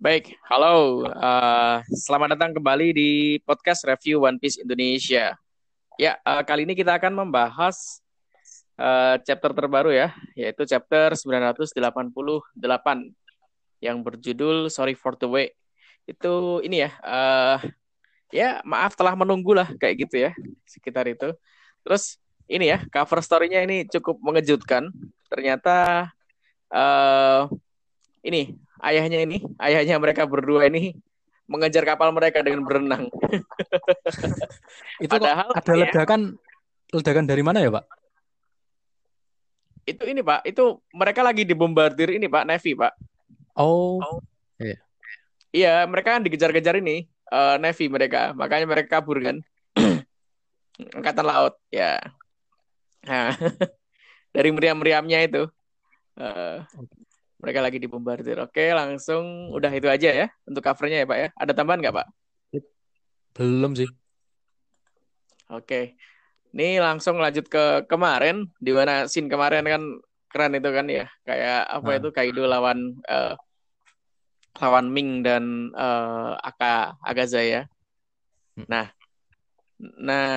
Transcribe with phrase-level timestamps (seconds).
[0.00, 1.04] Baik, halo.
[1.12, 5.36] Uh, selamat datang kembali di podcast review One Piece Indonesia.
[6.00, 8.00] Ya, uh, kali ini kita akan membahas
[8.80, 11.76] uh, chapter terbaru ya, yaitu chapter 988
[13.84, 15.52] yang berjudul Sorry for the Way.
[16.08, 17.60] Itu ini ya, uh,
[18.32, 20.32] ya maaf telah menunggu lah kayak gitu ya,
[20.64, 21.28] sekitar itu.
[21.84, 22.16] Terus
[22.48, 24.88] ini ya, cover story-nya ini cukup mengejutkan.
[25.28, 26.08] Ternyata
[26.72, 27.52] uh,
[28.24, 30.96] ini ayahnya ini, ayahnya mereka berdua ini
[31.50, 33.10] mengejar kapal mereka dengan berenang.
[35.04, 36.38] itu Padahal ada ya, ledakan
[36.94, 37.84] ledakan dari mana ya, Pak?
[39.82, 40.46] Itu ini, Pak.
[40.46, 42.94] Itu mereka lagi dibombardir ini, Pak, Navy, Pak.
[43.58, 43.98] Oh.
[43.98, 44.22] oh.
[44.62, 44.78] Iya.
[45.50, 48.30] Iya, mereka kan dikejar-kejar ini, uh, Navy mereka.
[48.38, 49.42] Makanya mereka kabur kan.
[50.96, 51.98] Angkatan laut, ya.
[53.10, 53.34] Nah,
[54.34, 55.42] dari meriam-meriamnya itu.
[56.14, 56.62] Uh,
[57.40, 58.36] mereka lagi dibombardir.
[58.44, 61.28] Oke, langsung udah itu aja ya untuk covernya ya Pak ya.
[61.40, 62.06] Ada tambahan nggak Pak?
[63.34, 63.88] Belum sih.
[65.50, 65.96] Oke.
[66.50, 69.82] Ini langsung lanjut ke kemarin, di mana scene kemarin kan
[70.30, 71.06] keren itu kan ya.
[71.24, 71.98] Kayak apa nah.
[71.98, 73.34] itu Kaido lawan uh,
[74.58, 77.70] lawan Ming dan uh, Aka Agazaya.
[78.58, 78.66] Hmm.
[78.66, 78.86] Nah,
[79.78, 80.28] nah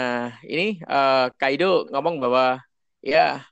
[0.46, 2.62] ini uh, Kaido ngomong bahwa
[3.04, 3.44] ya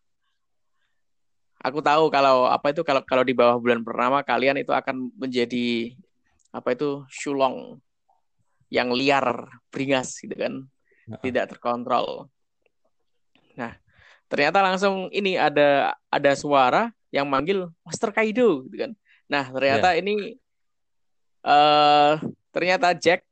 [1.61, 5.93] aku tahu kalau apa itu kalau kalau di bawah bulan purnama kalian itu akan menjadi
[6.51, 7.79] apa itu sulong
[8.71, 10.65] yang liar, beringas gitu kan.
[11.21, 12.31] Tidak terkontrol.
[13.59, 13.75] Nah,
[14.31, 18.91] ternyata langsung ini ada ada suara yang manggil Master Kaido gitu kan.
[19.27, 19.99] Nah, ternyata yeah.
[19.99, 20.15] ini
[21.43, 22.15] uh,
[22.55, 23.27] ternyata Jack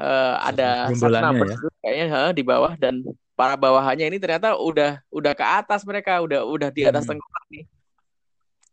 [0.00, 1.56] uh, ada satu ya?
[1.84, 6.46] kayaknya uh, di bawah dan para bawahannya ini ternyata udah udah ke atas mereka udah
[6.46, 7.10] udah di atas hmm.
[7.14, 7.64] tengkorak nih.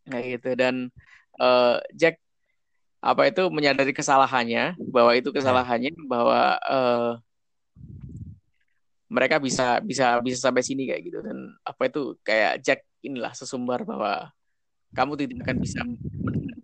[0.06, 0.50] Kayak gitu.
[0.58, 0.74] Dan
[1.38, 2.18] uh, Jack
[3.02, 7.10] apa itu menyadari kesalahannya bahwa itu kesalahannya bahwa uh,
[9.10, 11.18] mereka bisa bisa bisa sampai sini kayak gitu.
[11.20, 14.30] Dan apa itu kayak Jack inilah sesumbar bahwa
[14.94, 15.82] kamu tidak akan bisa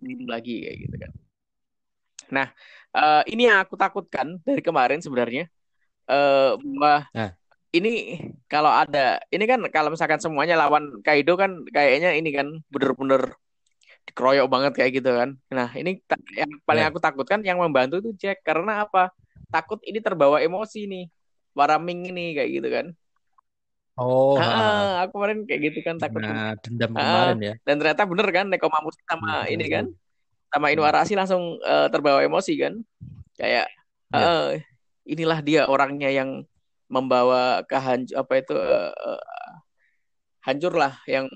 [0.07, 1.11] itu lagi kayak gitu kan.
[2.31, 2.47] Nah
[2.95, 5.51] uh, ini yang aku takutkan dari kemarin sebenarnya.
[6.09, 7.37] Uh, bahwa nah
[7.69, 8.17] ini
[8.49, 13.37] kalau ada ini kan kalau misalkan semuanya lawan Kaido kan kayaknya ini kan bener-bener
[14.09, 15.37] dikeroyok banget kayak gitu kan.
[15.53, 16.01] Nah, ini
[16.33, 16.89] yang paling yeah.
[16.89, 19.13] aku takutkan yang membantu itu Jack karena apa?
[19.53, 21.05] Takut ini terbawa emosi nih.
[21.53, 22.85] Para Ming ini kayak gitu kan.
[23.99, 26.23] Oh, ah, aku kemarin kayak gitu kan takut.
[26.23, 27.53] Nah, dendam kemarin ya.
[27.67, 29.85] Dan ternyata bener kan Nekomamushi sama ya, ini kan
[30.49, 32.73] sama Inuarashi langsung uh, terbawa emosi kan.
[33.37, 33.67] Kayak
[34.09, 34.17] ya.
[34.17, 34.49] uh,
[35.05, 36.47] inilah dia orangnya yang
[36.89, 39.21] membawa kehancur apa itu uh, uh,
[40.41, 41.29] hancur lah yang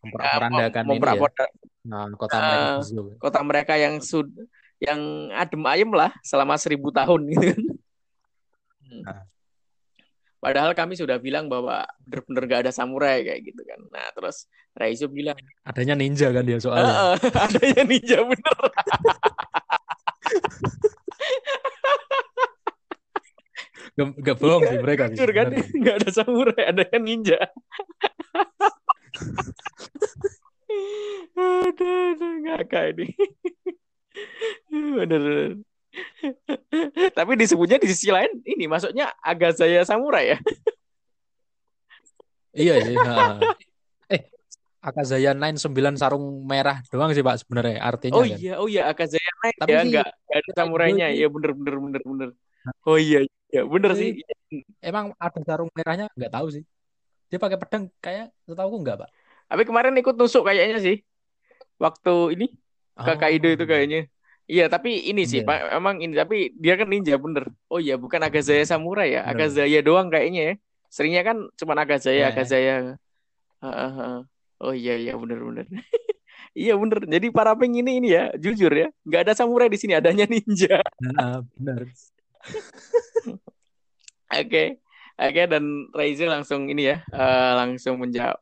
[0.00, 1.48] memperandakan uh, ya.
[1.84, 4.32] nah, kota mereka uh, kota mereka yang sud
[4.80, 7.62] yang adem ayem lah selama seribu tahun gitu kan.
[9.04, 9.22] Nah.
[10.44, 13.80] Padahal kami sudah bilang bahwa benar-benar gak ada samurai kayak gitu kan.
[13.88, 14.44] Nah terus
[14.76, 16.92] Raizo bilang adanya ninja kan dia soalnya.
[16.92, 18.56] Uh, uh, adanya ninja bener.
[23.94, 25.06] Gak, gak bohong sih mereka.
[25.14, 25.54] Jujur kan,
[25.86, 27.38] gak ada samurai, ada yang ninja.
[31.38, 33.14] aduh, aduh, ngakak ini.
[34.70, 35.22] Bener.
[37.14, 40.38] Tapi disebutnya di sisi lain, ini maksudnya agak saya samurai ya.
[42.54, 42.94] iya sih.
[44.10, 44.22] Eh,
[44.82, 48.18] Akazaya 9 sembilan sarung merah doang sih Pak sebenarnya artinya.
[48.18, 48.38] Oh kan?
[48.38, 51.08] iya, oh iya Akazaya 9 Tapi ya enggak ada samurainya.
[51.14, 52.28] Iya bener bener bener bener.
[52.88, 53.22] Oh iya,
[53.54, 54.10] Ya bener sih.
[54.82, 56.10] Emang ada sarung merahnya?
[56.18, 56.64] Nggak tahu sih.
[57.30, 59.10] Dia pakai pedang kayak setahu nggak pak?
[59.46, 60.96] Tapi kemarin ikut nusuk kayaknya sih.
[61.78, 62.46] Waktu ini
[62.98, 63.14] oh.
[63.14, 64.10] Kaido itu kayaknya.
[64.44, 65.48] Iya tapi ini sih yeah.
[65.48, 67.48] pak emang ini tapi dia kan ninja bener.
[67.70, 69.22] Oh iya bukan Agazaya samurai ya.
[69.22, 69.46] Bener.
[69.46, 70.54] Agazaya doang kayaknya ya.
[70.90, 72.30] Seringnya kan cuma Agazaya, yeah.
[72.30, 72.74] Agazaya.
[73.58, 74.16] Uh, uh, uh.
[74.62, 75.66] Oh iya iya bener bener.
[76.62, 77.08] iya bener.
[77.08, 80.84] Jadi para peng ini ini ya jujur ya nggak ada samurai di sini adanya ninja.
[81.00, 81.88] Nah, bener.
[84.34, 84.82] Oke,
[85.14, 88.40] oke okay, dan Raizel langsung ini ya, uh, langsung menjawab,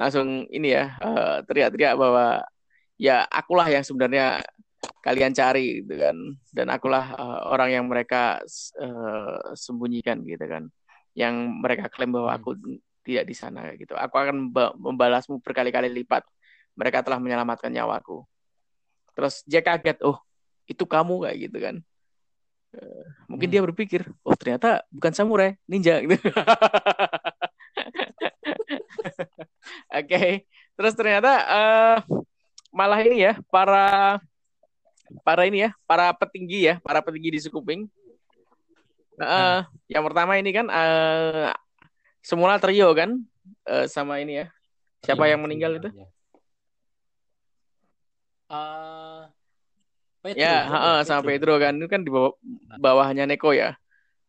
[0.00, 2.40] langsung ini ya uh, teriak-teriak bahwa
[2.96, 4.40] ya akulah yang sebenarnya
[5.04, 6.16] kalian cari gitu kan,
[6.48, 8.40] dan akulah uh, orang yang mereka
[8.80, 10.72] uh, sembunyikan gitu kan,
[11.12, 12.56] yang mereka klaim bahwa aku
[13.04, 13.92] tidak di sana gitu.
[13.92, 14.48] Aku akan
[14.80, 16.24] membalasmu berkali-kali lipat.
[16.72, 18.24] Mereka telah menyelamatkan nyawaku.
[19.12, 20.18] Terus Jack kaget, oh
[20.64, 21.76] itu kamu kayak gitu kan
[23.30, 23.54] mungkin hmm.
[23.54, 26.16] dia berpikir, oh ternyata bukan samurai, ninja gitu.
[29.94, 30.30] Oke, okay.
[30.74, 31.96] terus ternyata uh,
[32.74, 34.18] malah ini ya para
[35.22, 37.90] para ini ya, para petinggi ya, para petinggi di suku Pink.
[39.14, 41.54] Uh, yang pertama ini kan uh,
[42.18, 43.22] semula trio kan
[43.70, 44.46] uh, sama ini ya.
[45.04, 45.90] Siapa yang meninggal itu?
[48.48, 49.28] Uh,
[50.24, 52.32] Pedro, ya, uh, uh, sama Pedro kan itu kan di bawah,
[52.80, 53.76] bawahnya Neko ya.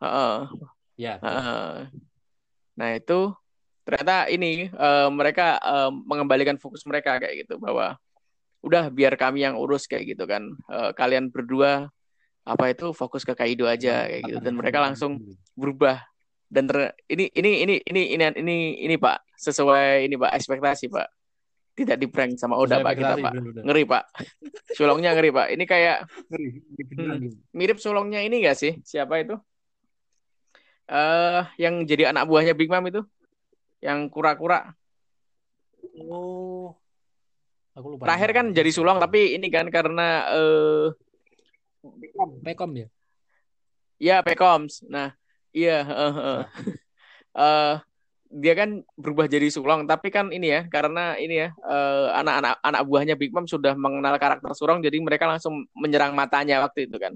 [0.03, 0.43] Uh,
[0.99, 1.15] ya.
[1.23, 1.87] Uh,
[2.75, 3.31] nah itu
[3.87, 7.95] ternyata ini uh, mereka uh, mengembalikan fokus mereka kayak gitu bahwa
[8.59, 10.51] udah biar kami yang urus kayak gitu kan.
[10.67, 11.87] Uh, kalian berdua
[12.43, 14.37] apa itu fokus ke Kaido aja kayak gitu.
[14.43, 15.23] Dan mereka langsung
[15.55, 16.03] berubah.
[16.51, 21.07] Dan ter, ini ini ini ini ini ini ini Pak sesuai ini Pak ekspektasi Pak
[21.75, 24.03] tidak di prank sama Oda Pak kita Pak ngeri Pak
[24.73, 29.35] sulongnya ngeri Pak ini kayak hmm, mirip sulongnya ini gak sih siapa itu
[30.85, 33.01] eh uh, yang jadi anak buahnya Big Mom itu
[33.85, 34.73] yang kura-kura.
[36.01, 36.73] Oh.
[37.75, 38.07] Aku lupa.
[38.07, 40.89] Terakhir kan jadi sulong tapi ini kan karena eh
[41.85, 42.87] uh, Pekom ya.
[43.95, 44.83] Iya, Pekoms.
[44.91, 45.15] Nah,
[45.55, 46.41] iya, uh, uh.
[47.37, 47.75] uh,
[48.29, 51.49] dia kan berubah jadi sulong tapi kan ini ya karena ini ya
[52.19, 56.59] anak-anak uh, anak buahnya Big Mom sudah mengenal karakter sulong jadi mereka langsung menyerang matanya
[56.65, 57.13] waktu itu kan.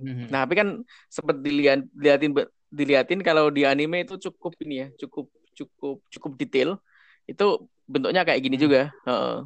[0.00, 0.26] Mm-hmm.
[0.32, 0.68] Nah, tapi kan
[1.12, 2.32] sempat dilihat dilihatin
[2.72, 6.80] dilihatin kalau di anime itu cukup ini ya, cukup cukup cukup detail.
[7.28, 8.64] Itu bentuknya kayak gini hmm.
[8.64, 8.82] juga.
[9.04, 9.44] Uh,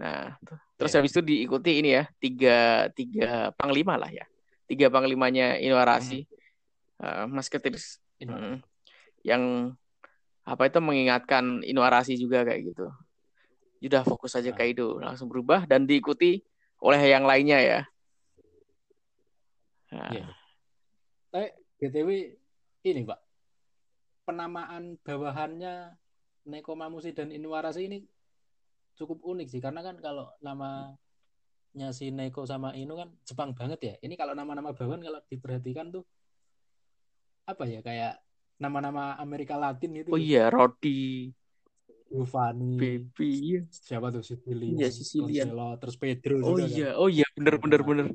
[0.00, 0.40] nah,
[0.80, 0.98] terus yeah.
[1.04, 4.24] habis itu diikuti ini ya, tiga tiga panglima lah ya,
[4.64, 7.04] tiga panglimanya Inuarashi, hmm.
[7.04, 8.64] uh, Mas Ketiris, hmm.
[9.24, 9.72] Yang
[10.44, 12.86] apa itu mengingatkan Inuarashi juga kayak gitu.
[13.80, 14.56] Sudah fokus aja nah.
[14.56, 16.44] Kaido, langsung berubah dan diikuti
[16.84, 17.80] oleh yang lainnya ya.
[19.92, 20.10] Nah.
[20.12, 20.30] Yeah.
[21.34, 21.50] Eh,
[21.80, 22.08] BTW
[22.84, 23.20] ini Pak
[24.24, 25.96] penamaan bawahannya
[26.44, 27.98] Nekomamushi dan Inuarashi ini
[28.96, 33.94] cukup unik sih karena kan kalau namanya si Neko sama Inu kan Jepang banget ya
[34.00, 36.04] ini kalau nama-nama bawahan kalau diperhatikan tuh
[37.44, 38.20] apa ya kayak
[38.60, 41.32] nama-nama Amerika Latin itu oh iya Rodi
[42.10, 43.60] Giovanni Baby iya.
[43.68, 47.00] siapa tuh Sicilian iya Sicilian terus Pedro oh juga, iya kan?
[47.02, 48.06] oh iya bener bener bener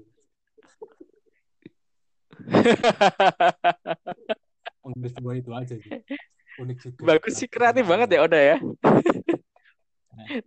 [4.89, 5.91] menghapus semua itu aja sih.
[6.59, 7.01] Unik juga.
[7.15, 8.57] Bagus sih kreatif nah, banget ya Oda ya.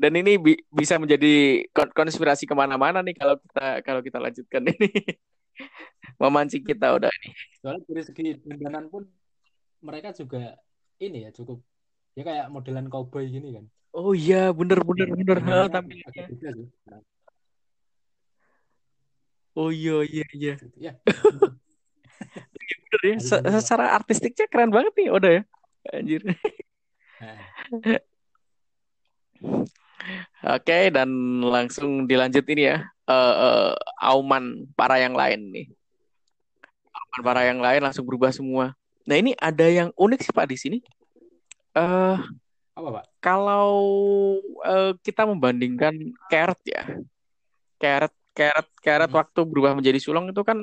[0.03, 4.89] Dan ini bi bisa menjadi konspirasi ke mana-mana nih kalau kita kalau kita lanjutkan ini.
[6.21, 7.29] Memancing kita udah ini.
[7.63, 9.09] Soalnya dari segi dandanan pun
[9.83, 10.57] mereka juga
[11.03, 11.59] ini ya cukup
[12.15, 13.67] ya kayak modelan cowboy gini kan.
[13.93, 16.09] Oh iya, bener bener ya, bener hal tampilnya.
[19.53, 20.55] Oh iya iya iya.
[20.81, 20.93] Ya.
[22.89, 23.17] bener ya.
[23.61, 25.43] secara artistiknya keren banget nih Oda ya.
[25.93, 26.23] Anjir.
[30.43, 31.11] Oke, okay, dan
[31.45, 32.83] langsung dilanjut ini ya.
[33.07, 33.71] Uh, uh,
[34.01, 35.67] auman para yang lain nih.
[36.91, 38.73] Auman para yang lain langsung berubah semua.
[39.09, 40.79] Nah, ini ada yang unik sih Pak di sini.
[41.75, 42.19] Uh,
[42.73, 43.05] apa Pak?
[43.21, 43.69] Kalau
[44.63, 45.95] uh, kita membandingkan
[46.31, 46.87] Carrot ya.
[47.83, 49.19] Carrot Carrot Carrot hmm.
[49.21, 50.59] waktu berubah menjadi sulung itu kan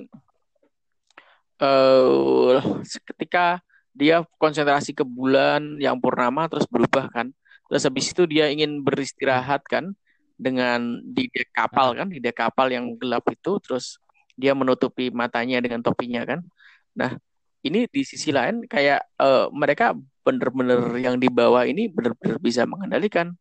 [1.62, 2.57] uh,
[3.13, 3.62] ketika
[3.94, 7.30] dia konsentrasi ke bulan yang purnama terus berubah kan
[7.69, 9.94] terus habis itu dia ingin beristirahat kan
[10.40, 13.99] dengan di dek kapal kan di dek kapal yang gelap itu terus
[14.40, 16.40] dia menutupi matanya dengan topinya kan
[16.95, 17.19] nah
[17.66, 23.35] ini di sisi lain kayak uh, mereka bener-bener yang di bawah ini bener-bener bisa mengendalikan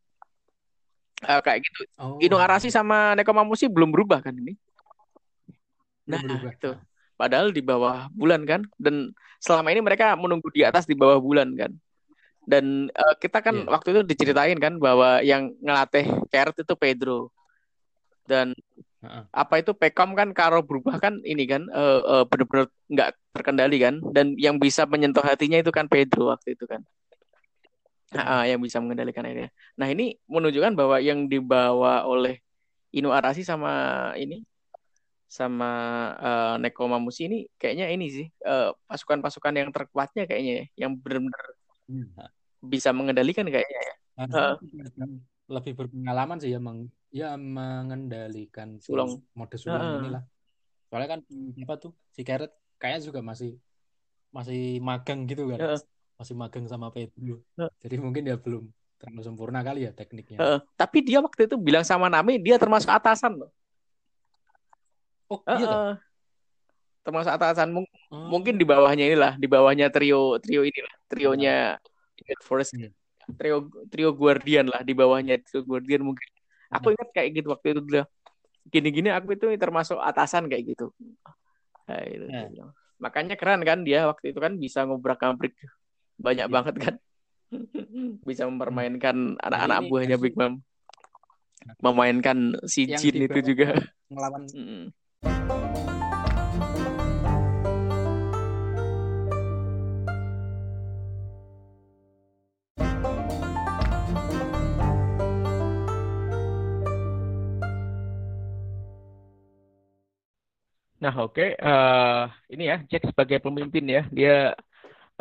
[1.23, 2.19] uh, kayak gitu oh.
[2.19, 4.57] Inu Arasi sama Nekomamushi belum berubah kan ini
[6.09, 6.73] nah itu
[7.19, 8.63] Padahal di bawah bulan kan.
[8.79, 9.11] Dan
[9.43, 11.75] selama ini mereka menunggu di atas di bawah bulan kan.
[12.47, 13.67] Dan uh, kita kan yeah.
[13.67, 17.27] waktu itu diceritain kan bahwa yang ngelatih Carrot itu Pedro.
[18.23, 18.55] Dan.
[19.31, 23.95] Apa itu Pekom kan kalau berubah kan ini kan uh, uh, benar-benar nggak terkendali kan.
[24.11, 26.83] Dan yang bisa menyentuh hatinya itu kan Pedro waktu itu kan.
[28.09, 29.47] Nah, yang bisa mengendalikan ini.
[29.77, 32.41] Nah ini menunjukkan bahwa yang dibawa oleh
[32.89, 34.41] Inu Arasi sama ini
[35.29, 35.71] sama
[36.17, 40.97] uh, Neko Mamushi ini kayaknya ini sih pasukan eh, pasukan-pasukan yang terkuatnya kayaknya ya, yang
[40.97, 41.45] benar-benar
[41.85, 42.09] hmm.
[42.65, 43.95] bisa mengendalikan kayaknya ya.
[44.25, 44.57] Uh,
[45.49, 50.23] lebih berpengalaman sih ya meng ya mengendalikan sulong mode sulong uh, inilah.
[50.89, 51.19] Soalnya kan
[51.65, 53.57] apa tuh si Carrot kayaknya juga masih
[54.29, 55.57] masih magang gitu kan.
[55.57, 55.81] Uh,
[56.21, 57.41] masih magang sama Pedro.
[57.57, 58.69] Uh, Jadi mungkin dia belum
[59.01, 60.37] terlalu sempurna kali ya tekniknya.
[60.37, 63.51] Uh, tapi dia waktu itu bilang sama Nami dia termasuk atasan loh.
[65.29, 65.93] Oh, uh, iya uh,
[67.05, 68.27] termasuk atasan mung hmm.
[68.29, 71.55] mungkin di bawahnya inilah, di bawahnya trio trio inilah, trionya
[72.45, 72.93] Forest hmm.
[73.37, 76.29] Trio trio Guardian lah di bawahnya trio Guardian mungkin.
[76.69, 76.95] Aku hmm.
[76.97, 78.03] ingat kayak gitu waktu itu dia
[78.69, 80.93] gini-gini aku itu termasuk atasan kayak gitu.
[81.89, 82.25] Nah, itu.
[82.29, 82.69] Nah.
[83.01, 85.57] Makanya keren kan dia waktu itu kan bisa ngobrak-ngabrik
[86.19, 86.53] banyak Iya.
[86.53, 86.93] banget kan.
[88.29, 90.53] bisa mempermainkan anak-anak ini buahnya versi- Big Mom.
[91.83, 93.75] Memainkan si Jin itu juga.
[94.09, 95.68] ngelawan Mm.
[111.03, 111.41] Nah, oke.
[111.65, 112.21] eh,
[112.53, 114.31] ini ya, Jack sebagai pemimpin ya, dia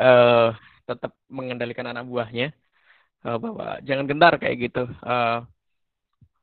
[0.01, 0.47] eh,
[0.89, 2.45] tetap mengendalikan anak buahnya
[3.27, 4.81] eh, bahwa jangan gentar kayak gitu.
[5.09, 5.35] Eh,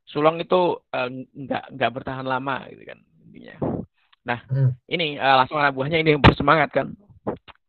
[0.06, 0.56] Sulong itu
[0.94, 3.56] eh, nggak nggak bertahan lama gitu kan intinya.
[4.30, 4.70] Nah, Hmm.
[4.90, 6.88] ini eh, langsung anak buahnya ini yang bersemangat kan.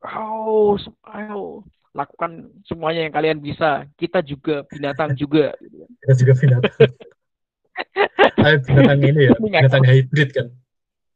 [0.05, 1.65] Ayo, sem- ayo,
[1.97, 2.33] lakukan
[2.69, 3.89] semuanya yang kalian bisa.
[4.01, 5.57] Kita juga binatang juga.
[5.63, 5.91] gitu kan.
[6.05, 6.91] Kita juga binatang.
[8.37, 10.47] Tapi binatang ini ya, binatang hybrid kan.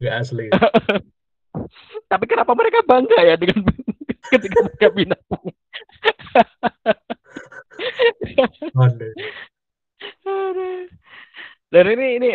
[0.00, 0.46] Nggak asli.
[2.10, 3.68] Tapi kenapa mereka bangga ya dengan
[4.32, 5.44] ketika mereka binatang?
[11.70, 12.30] Dan ini ini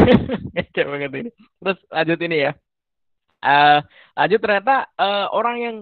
[0.54, 1.30] ngecek banget ini.
[1.34, 2.52] Terus lanjut ini ya.
[3.42, 3.78] Eh
[4.14, 5.76] lanjut ternyata eh, orang yang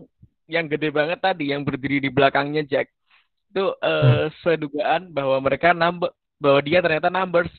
[0.47, 2.90] yang gede banget tadi yang berdiri di belakangnya Jack
[3.52, 7.52] itu eh sesuai dugaan bahwa mereka number bahwa dia ternyata numbers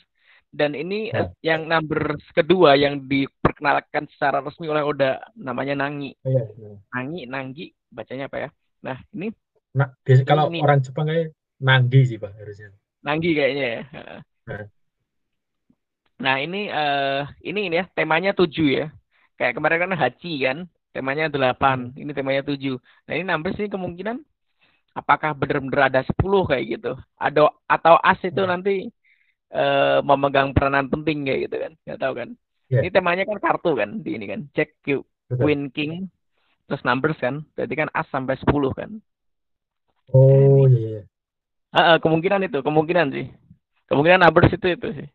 [0.51, 6.16] dan ini eh, yang numbers kedua yang diperkenalkan secara resmi oleh Oda namanya Nangi.
[6.24, 6.70] Iya, iya.
[6.94, 8.50] Nangi, Nanggi bacanya apa ya?
[8.84, 9.30] Nah, ini
[9.77, 10.60] Nah, biasa, kalau Ini.
[10.66, 12.74] orang Jepang kayak nanggi sih pak harusnya.
[13.06, 13.82] Nanggi kayaknya ya.
[14.50, 14.66] Nah.
[16.18, 18.86] Nah ini eh ini ini ya temanya tujuh ya.
[19.38, 20.58] Kayak kemarin kan Haji kan,
[20.89, 21.94] temanya delapan.
[21.94, 22.82] Ini temanya tujuh.
[23.06, 24.18] Nah ini numbers ini kemungkinan
[24.98, 26.92] apakah benar-benar ada sepuluh kayak gitu.
[27.22, 28.58] Ada atau As itu Nah.
[28.58, 28.89] nanti
[29.54, 31.72] eh memegang peranan penting kayak gitu kan.
[31.88, 32.30] Nggak tahu kan.
[32.68, 32.80] Ya.
[32.84, 34.42] Ini temanya kan kartu kan di ini kan.
[34.56, 35.01] Jack, Q.
[35.27, 36.08] Queen, King,
[36.68, 37.44] terus numbers kan.
[37.56, 39.00] Berarti kan As sampai sepuluh kan.
[40.16, 41.01] Oh iya, iya.
[41.75, 43.25] Ah, ah, kemungkinan itu, kemungkinan sih.
[43.92, 45.08] Kemungkinan numbers itu itu sih.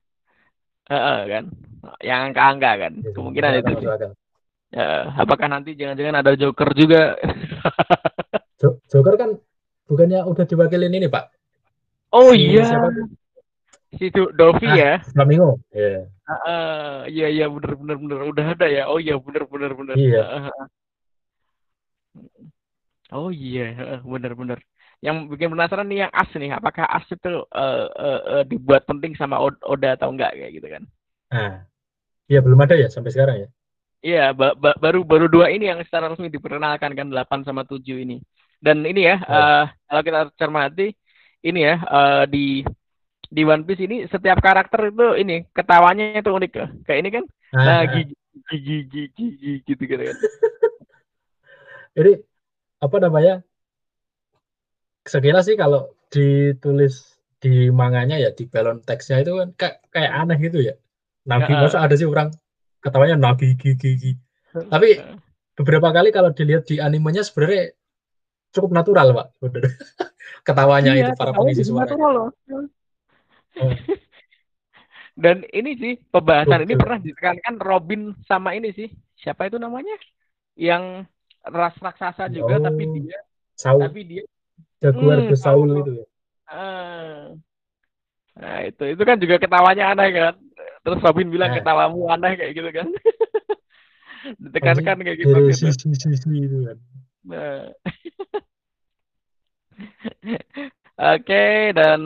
[0.92, 1.44] Heeh, kan.
[2.04, 2.92] Yang angka-angka kan.
[3.00, 3.88] Iya, Kemungkinan itu sih.
[4.72, 7.16] Eh, apakah nanti jangan-jangan ada Joker juga?
[8.60, 9.30] Jo- Joker kan
[9.88, 11.28] bukannya udah diwakilin ini pak?
[12.12, 13.06] Oh iya, siapa tuh?
[13.98, 14.76] Si Do- Dovi Ah.
[14.76, 14.92] ya.
[15.12, 15.60] Flamingo.
[15.72, 16.08] Iya.
[16.22, 18.82] Ah, ah, iya iya bener bener bener udah ada ya.
[18.88, 19.94] Oh iya bener bener bener.
[19.98, 20.22] Iya.
[20.22, 20.68] Ah, ah, ah.
[23.12, 24.58] Oh iya, heeh, bener bener.
[25.04, 29.12] Yang bikin penasaran nih yang As nih, apakah As itu eh, eh, eh, dibuat penting
[29.20, 30.82] sama Od- Oda atau enggak kayak gitu kan?
[31.28, 31.52] Nah,
[32.30, 33.48] iya belum ada ya sampai sekarang ya.
[34.02, 38.00] Iya, ba- ba- baru baru dua ini yang secara resmi diperkenalkan kan 8 sama 7
[38.00, 38.18] ini.
[38.62, 39.34] Dan ini ya, Oh.
[39.36, 40.94] eh, kalau kita cermati
[41.44, 42.44] ini ya eh, di
[43.32, 46.66] di One Piece ini setiap karakter itu ini ketawanya itu unik ya.
[46.84, 48.16] Kayak ini kan, Nah, nah gigi
[48.48, 50.16] gigi gigi gigi gitu gitu kan.
[51.96, 52.12] Jadi
[52.80, 53.34] apa namanya?
[55.04, 60.38] Sekilas sih kalau ditulis di manganya ya di balon teksnya itu kan kayak, kayak aneh
[60.40, 60.74] gitu ya.
[61.28, 62.32] Nagi masa ada sih orang
[62.80, 64.12] ketawanya nagi gigi gigi.
[64.52, 65.00] Tapi
[65.52, 67.76] beberapa kali kalau dilihat di animenya sebenarnya
[68.52, 69.26] cukup natural pak.
[70.46, 71.84] Ketawanya itu para pengisi suara.
[71.84, 72.28] natural loh.
[75.22, 78.88] Dan ini sih pembahasan ini pernah ditekankan Robin sama ini sih.
[79.20, 79.92] Siapa itu namanya?
[80.56, 81.04] Yang
[81.44, 82.64] ras raksasa juga Oh.
[82.64, 83.20] tapi dia
[83.52, 84.24] Saul, tapi dia
[84.80, 86.06] Jaguar Hmm, Saul itu ya.
[86.48, 87.36] Ah.
[88.32, 90.34] Nah itu itu kan juga ketawanya aneh kan.
[90.82, 91.60] Terus Robin bilang Nah.
[91.60, 92.88] ketawamu aneh kayak gitu kan.
[94.42, 95.34] Ditekankan kayak gitu.
[95.34, 95.68] Dari gitu.
[95.76, 96.78] sisi-sisi itu kan.
[97.28, 97.68] Nah.
[101.12, 102.00] Oke dan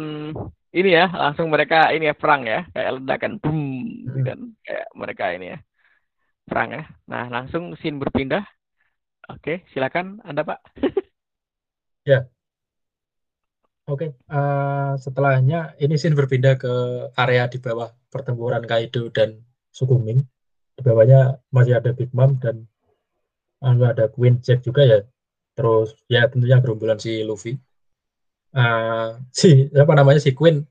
[0.76, 3.60] ini ya langsung mereka ini ya perang ya kayak ledakan boom
[4.04, 5.58] gitu kan kayak mereka ini ya
[6.46, 6.82] perang ya.
[7.10, 8.44] Nah langsung scene berpindah.
[9.32, 10.60] Oke silakan anda pak.
[13.86, 16.72] Oke, eh, setelahnya ini scene berpindah ke
[17.22, 19.30] area di bawah pertempuran Kaido dan
[19.70, 20.20] suku Ming.
[20.74, 22.66] Di bawahnya masih ada Big Mom dan
[23.62, 24.98] eh, ada Queen Jack juga ya.
[25.54, 27.54] Terus ya tentunya gerombolan si Luffy.
[28.56, 30.64] Eh, si apa namanya si Queen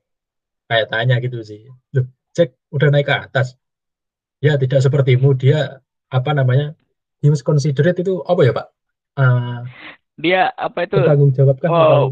[0.66, 1.70] kayak tanya gitu sih.
[1.94, 3.54] Loh, Jack udah naik ke atas.
[4.42, 5.78] Ya tidak sepertimu dia
[6.10, 6.74] apa namanya?
[7.22, 8.66] He was considerate itu apa ya Pak?
[9.16, 9.58] Eh,
[10.18, 10.98] Dia apa itu?
[10.98, 12.10] bertanggung jawabkan Oh,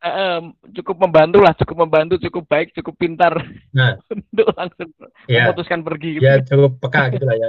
[0.00, 0.40] eh, eh,
[0.80, 3.34] cukup membantu lah, cukup membantu, cukup baik, cukup pintar
[3.76, 4.00] Nah.
[4.12, 4.88] untuk langsung
[5.28, 6.24] ya memutuskan pergi gitu.
[6.24, 7.48] ya cukup peka gitu lah ya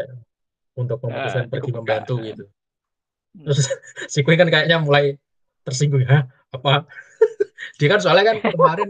[0.76, 2.28] untuk memutuskan Eh, pergi cukup membantu peka.
[2.28, 2.44] gitu.
[3.36, 3.60] Terus
[4.14, 5.16] si Queen kan kayaknya mulai
[5.66, 6.86] tersinggung, hah apa?
[7.78, 8.90] Dia kan soalnya kan kemarin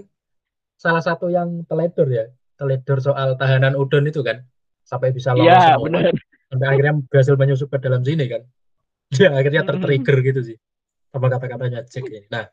[0.75, 4.43] salah satu yang teledor ya, teledor soal tahanan udon itu kan
[4.83, 6.13] sampai bisa lolos Iya, benar.
[6.51, 8.41] sampai akhirnya berhasil menyusup ke dalam sini kan.
[9.11, 10.57] Dia akhirnya tertrigger gitu sih
[11.09, 12.27] sama kata-katanya Jack ini.
[12.27, 12.45] Nah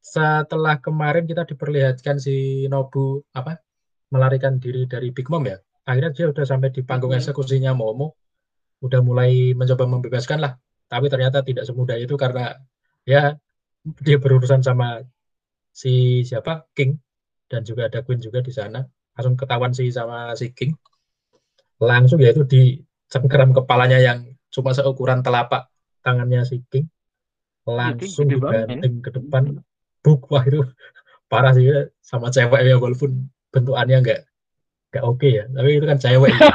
[0.00, 3.58] setelah kemarin kita diperlihatkan si Nobu apa
[4.14, 7.18] melarikan diri dari Big Mom ya akhirnya dia udah sampai di panggung Mhm.
[7.22, 8.14] eksekusinya Momo.
[8.82, 10.54] Udah mulai mencoba membebaskan lah
[10.86, 12.54] tapi ternyata tidak semudah itu karena
[13.02, 13.34] ya
[14.02, 15.02] dia berurusan sama
[15.70, 16.66] si siapa?
[16.74, 16.98] King.
[17.46, 18.82] Dan juga ada Queen juga di sana.
[19.14, 20.74] Langsung ketahuan sih sama si King.
[21.78, 25.70] Langsung ya itu dicengkeram kepalanya yang cuma seukuran telapak
[26.02, 26.90] tangannya si King.
[27.66, 28.62] Langsung gede banget, ya.
[28.66, 29.42] dibanting ke depan.
[30.02, 30.66] Buk wah itu
[31.30, 31.70] parah sih.
[31.70, 34.20] Ya, sama cewek ya walaupun bentukannya nggak
[34.90, 35.44] nggak oke ya.
[35.46, 36.50] Tapi itu kan cewek ya.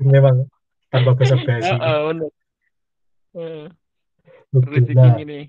[0.16, 0.48] memang
[0.88, 1.70] tanpa basa basi
[4.50, 5.40] Rizky nah King ini.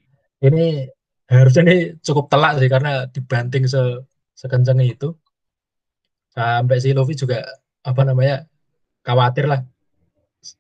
[0.41, 0.89] Ini
[1.31, 3.81] harusnya ini cukup telak sih karena dibanting se
[4.35, 5.13] sekencang itu.
[6.31, 7.43] Sampai si Luffy juga
[7.83, 8.47] apa namanya
[9.03, 9.61] khawatir lah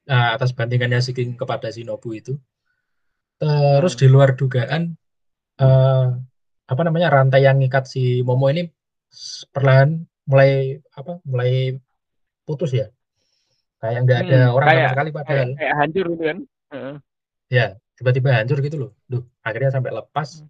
[0.09, 2.33] uh, atas bantingannya si King kepada si Nobu itu.
[3.41, 4.93] Terus di luar dugaan
[5.57, 6.07] uh,
[6.71, 8.69] apa namanya rantai yang ngikat si Momo ini
[9.51, 11.75] perlahan mulai apa mulai
[12.45, 12.87] putus ya.
[13.81, 16.37] Kayak nggak ada Hmm, orang sama kayak sekali kayak padahal kayak hancur gitu kan.
[16.71, 16.95] Heeh.
[17.51, 17.67] ya
[18.01, 18.91] tiba-tiba hancur gitu loh.
[19.05, 20.41] Duh, akhirnya sampai lepas.
[20.41, 20.49] Hmm.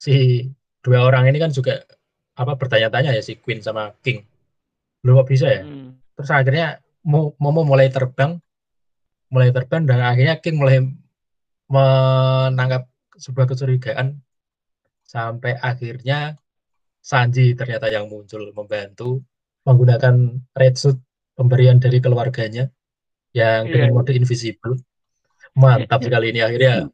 [0.00, 0.48] si
[0.80, 1.84] dua orang ini kan juga
[2.32, 4.24] apa bertanya-tanya ya si Queen sama King.
[5.04, 5.62] Lu kok bisa ya?
[5.62, 5.94] Hmm.
[6.18, 8.40] terus akhirnya Mo- Momo mulai terbang.
[9.30, 10.82] Mulai terbang dan akhirnya King mulai
[11.68, 14.18] menangkap sebuah kecurigaan.
[15.04, 16.34] Sampai akhirnya
[17.00, 19.24] Sanji ternyata yang muncul membantu
[19.64, 21.00] menggunakan red suit
[21.32, 22.68] pemberian dari keluarganya
[23.32, 23.96] yang Iya, dengan iya.
[23.96, 24.74] mode invisible
[25.56, 26.90] mantap sekali ini akhirnya.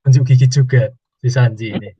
[0.00, 0.88] Unjuk gigi juga
[1.20, 1.90] si Sanji ini.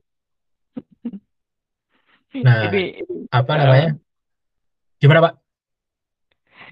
[2.41, 2.83] Nah, ini
[3.29, 3.89] apa namanya?
[4.97, 5.33] Gimana Pak?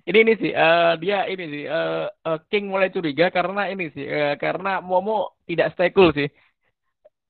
[0.10, 4.06] Ini ini sih eh, dia ini sih eh, eh, King mulai curiga karena ini sih
[4.08, 6.30] eh, karena Momo tidak stay cool sih.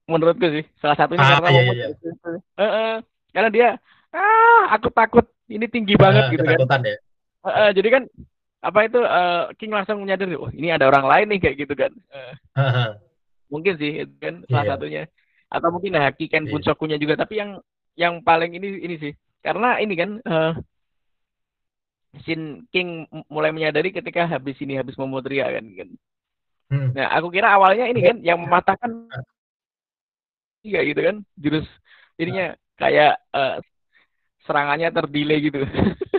[0.07, 2.13] Menurutku sih salah satunya Ah, karena iya, Momo iya, cool.
[2.55, 2.93] Eh, eh,
[3.35, 3.69] karena dia
[4.15, 6.81] ah aku takut ini tinggi banget Ah, gitu kan.
[6.85, 6.95] ya.
[7.39, 8.03] Eh, eh, jadi kan
[8.59, 11.91] apa itu eh, King langsung menyadari oh ini ada orang lain nih kayak gitu kan
[12.11, 12.99] Eh, Haha.
[13.47, 14.71] mungkin sih itu kan salah Iya.
[14.75, 15.03] satunya
[15.49, 16.51] atau mungkin Haki Ken Iya.
[16.53, 17.57] Bunsokunya juga tapi yang
[17.95, 20.53] yang paling ini ini sih karena ini kan eh
[22.25, 25.89] Shin King mulai menyadari ketika habis ini habis memutria kan kan
[26.69, 26.93] Hmm.
[26.93, 29.09] nah aku kira awalnya ini kan yang mematahkan
[30.61, 31.65] iya gitu kan jurus
[32.13, 33.57] ininya kayak eh,
[34.45, 35.65] serangannya terdelay gitu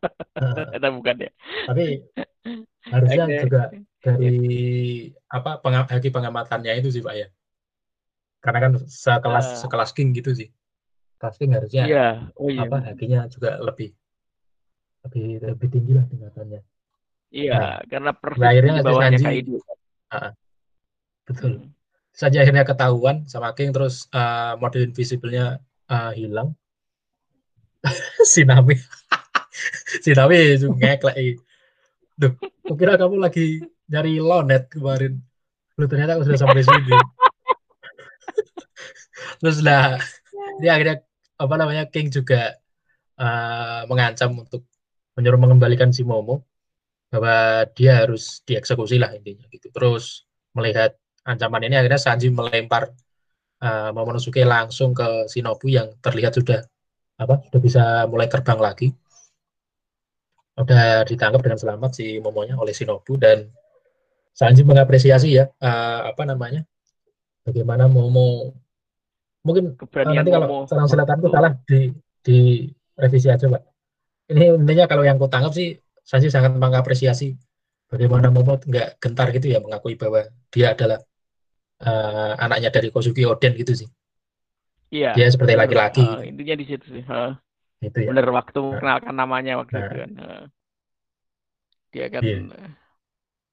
[0.76, 1.30] atau bukan ya?
[1.68, 1.84] Tapi
[2.88, 3.36] harusnya Oke.
[3.44, 3.62] juga
[4.00, 4.36] dari
[5.28, 7.28] apa pengam, haki pengamatannya itu sih Pak ya.
[8.40, 9.58] Karena kan sekelas Ah.
[9.60, 10.48] sekelas King gitu sih.
[11.20, 12.08] Kelas King harusnya iya.
[12.40, 12.64] Oh iya.
[12.64, 13.92] apa hakinya juga lebih
[15.04, 16.60] lebih lebih tinggi lah tingkatannya.
[17.30, 19.56] Iya Nah, karena persis akhirnya di bawahnya Sanji- Kaido.
[21.28, 21.52] Betul.
[21.60, 21.68] Hmm.
[22.10, 26.56] saja akhirnya ketahuan sama King terus eh, mode invisible-nya eh, hilang.
[28.26, 28.74] Si Nami
[30.04, 31.36] si itu ngeklek ih.
[32.20, 32.32] Duh,
[32.64, 35.20] kukira kamu lagi nyari lonet kemarin.
[35.80, 36.92] Lu ternyata aku sudah sampai sini.
[39.40, 39.96] Terus lah
[40.60, 41.00] dia akhirnya
[41.40, 42.60] apa namanya King juga
[43.16, 44.68] eh, mengancam untuk
[45.16, 46.44] menyuruh mengembalikan si Momo
[47.10, 49.72] bahwa dia harus dieksekusi lah intinya gitu.
[49.72, 50.94] Terus melihat
[51.26, 52.92] ancaman ini akhirnya Sanji melempar
[53.60, 56.64] uh, Momonosuke langsung ke Shinobu yang terlihat sudah
[57.20, 58.88] apa sudah bisa mulai terbang lagi
[60.60, 63.48] udah ditangkap dengan selamat si Momonya oleh Shinobu dan
[64.30, 66.62] Sanji mengapresiasi ya uh, apa namanya
[67.42, 68.54] bagaimana Momo
[69.42, 71.80] mungkin uh, keberanian nanti kalau Momo serang selatanku Waktu- salah di
[72.20, 72.38] di
[72.94, 73.62] revisi aja pak
[74.30, 77.34] ini intinya kalau yang ku tangkap sih Sanji sangat mengapresiasi
[77.88, 81.00] bagaimana Momo nggak gentar gitu ya mengakui bahwa dia adalah
[81.82, 83.88] uh, anaknya dari Kosugi Oden gitu sih
[84.90, 85.14] Iya.
[85.14, 87.02] dia seperti laki-laki Eh, intinya di situ sih.
[87.06, 87.32] Eh,
[87.80, 89.86] gitu ya bener waktu mengenalkan namanya waktu Nah.
[89.88, 90.10] itu kan.
[90.20, 90.44] Eh,
[91.90, 92.36] dia kan Iya.
[92.38, 92.70] eh,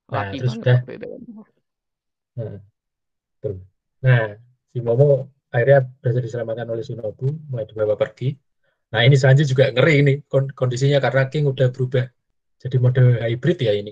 [0.07, 0.77] Nah, laki terus udah.
[0.79, 1.21] waktu itu kan.
[2.37, 2.57] Nah,
[3.33, 3.53] betul.
[4.03, 4.23] Nah,
[4.71, 5.07] si Momo
[5.51, 8.35] akhirnya berhasil diselamatkan oleh Shinobu, mulai dibawa pergi.
[8.93, 12.07] Nah, ini Sanji juga ngeri ini kon- kondisinya karena King udah berubah
[12.61, 13.91] jadi mode hybrid ya ini.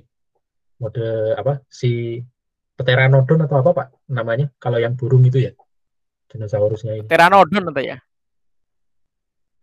[0.80, 1.64] Mode apa?
[1.68, 2.20] Si
[2.76, 3.88] Pteranodon atau apa, Pak?
[4.12, 5.52] Namanya kalau yang burung itu ya.
[6.32, 7.08] Dinosaurusnya ini.
[7.08, 7.98] Pteranodon atau ya?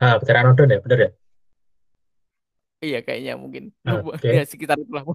[0.03, 1.11] Ah, Pteranodon ya, bener ya?
[2.83, 3.71] Iya kayaknya mungkin.
[3.87, 4.27] Ah, oke.
[4.27, 5.07] Ya sekitar itu lah.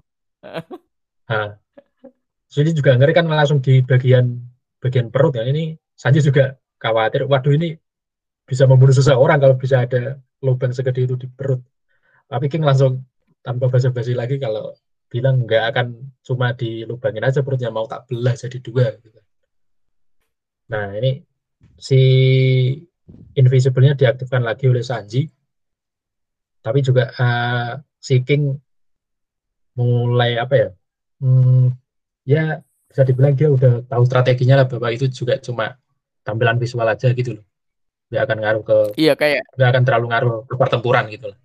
[2.48, 4.40] Terus ini juga ngeri kan langsung di bagian
[4.80, 5.44] bagian perut ya.
[5.44, 7.28] Ini Sanji juga khawatir.
[7.28, 7.76] Waduh ini
[8.48, 11.60] bisa membunuh seseorang kalau bisa ada lubang segede itu di perut.
[12.24, 13.04] Tapi King langsung
[13.44, 14.72] tanpa basa-basi lagi kalau
[15.12, 15.86] bilang nggak akan
[16.24, 19.20] cuma dilubangin aja perutnya mau tak belah jadi dua gitu.
[20.72, 21.20] Nah ini
[21.76, 22.00] si
[23.36, 25.28] invisible-nya diaktifkan lagi oleh Sanji.
[26.58, 28.54] Tapi juga uh, si King
[29.78, 30.68] mulai apa ya
[31.22, 31.70] hmm,
[32.26, 32.58] ya
[32.90, 35.78] bisa dibilang dia udah tahu strateginya lah bahwa itu juga cuma
[36.26, 37.44] tampilan visual aja gitu loh.
[38.08, 41.38] Dia akan ngaruh ke iya kayak nggak akan terlalu ngaruh ke pertempuran gitu loh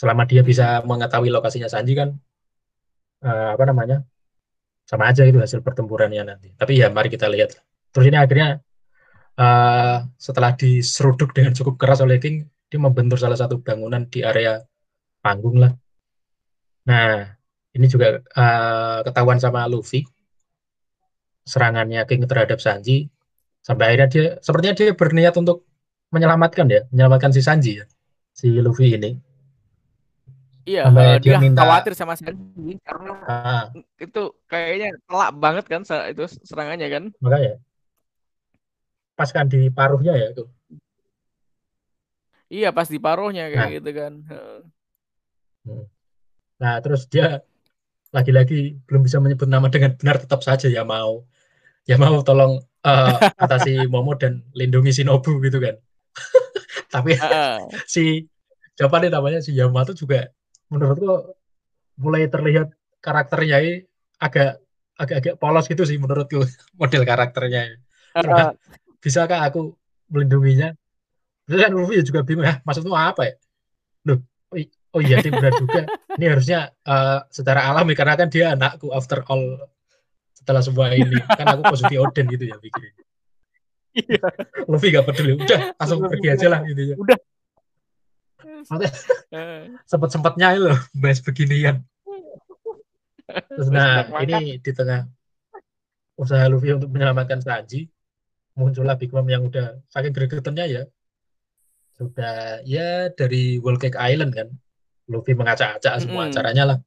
[0.00, 2.16] selama dia bisa mengetahui lokasinya Sanji kan
[3.20, 4.00] uh, apa namanya
[4.88, 6.56] sama aja itu hasil pertempurannya nanti.
[6.56, 7.60] Tapi ya mari kita lihat
[7.92, 8.64] terus ini akhirnya
[9.38, 14.62] uh, setelah diseruduk dengan cukup keras oleh King dia membentur salah satu bangunan di area
[15.20, 15.72] panggung lah
[16.86, 17.28] nah
[17.70, 20.02] ini juga uh, ketahuan sama Luffy
[21.44, 23.06] serangannya King terhadap Sanji
[23.60, 25.68] sampai akhirnya dia sepertinya dia berniat untuk
[26.10, 27.86] menyelamatkan ya menyelamatkan si Sanji ya
[28.34, 29.30] si Luffy ini
[30.70, 33.64] Iya, uh, dia, dia minta khawatir sama Sanji karena uh,
[33.96, 37.04] itu kayaknya telak banget kan itu serangannya kan.
[37.18, 37.58] Makanya.
[39.20, 40.48] Pas kan di paruhnya ya itu.
[42.48, 43.76] Iya, pas di paruhnya kayak nah.
[43.76, 44.12] gitu kan.
[45.68, 45.84] Hmm.
[46.56, 47.44] Nah, terus dia
[48.16, 51.28] lagi-lagi belum bisa menyebut nama dengan benar tetap saja ya mau.
[51.84, 55.76] Ya mau tolong uh, atasi Momo dan lindungi Shinobu gitu kan.
[56.94, 57.60] Tapi uh.
[57.92, 58.24] si
[58.74, 60.32] siapa nih namanya si Yamato juga
[60.72, 61.36] menurutku
[62.00, 62.72] mulai terlihat
[63.04, 63.74] karakternya ini
[64.16, 64.64] agak
[64.96, 66.44] agak-agak polos gitu sih menurutku
[66.76, 67.76] model karakternya.
[68.16, 68.52] Uh,
[69.00, 69.74] bisakah aku
[70.12, 70.76] melindunginya?
[71.48, 73.34] Terus kan Luffy juga bingung ya, maksudnya apa ya?
[74.06, 74.22] Loh,
[74.94, 75.82] oh iya dia benar juga.
[76.14, 79.66] Ini harusnya uh, secara alami karena kan dia anakku after all
[80.36, 82.94] setelah semua ini kan aku positif Odin gitu ya pikirin.
[83.90, 84.22] Iya.
[84.70, 86.96] Luffy gak peduli, udah langsung pergi aja lah gitu ya.
[86.96, 87.18] Udah
[89.88, 91.84] sempat sempatnya loh bahas beginian
[93.30, 95.06] Terus nah ini di tengah
[96.18, 97.86] usaha Luffy untuk menyelamatkan Sanji
[98.60, 100.82] muncullah Big Mom yang udah saking gregetannya ya.
[101.96, 104.48] Sudah ya dari World Cake Island kan.
[105.10, 106.28] Luffy mengacak-acak semua mm.
[106.30, 106.78] acaranya lah.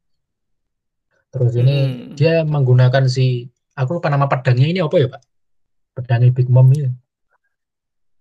[1.34, 2.16] Terus ini mm.
[2.16, 5.22] dia menggunakan si aku lupa nama pedangnya ini apa ya pak?
[5.98, 6.94] Pedangnya Big Mom ini.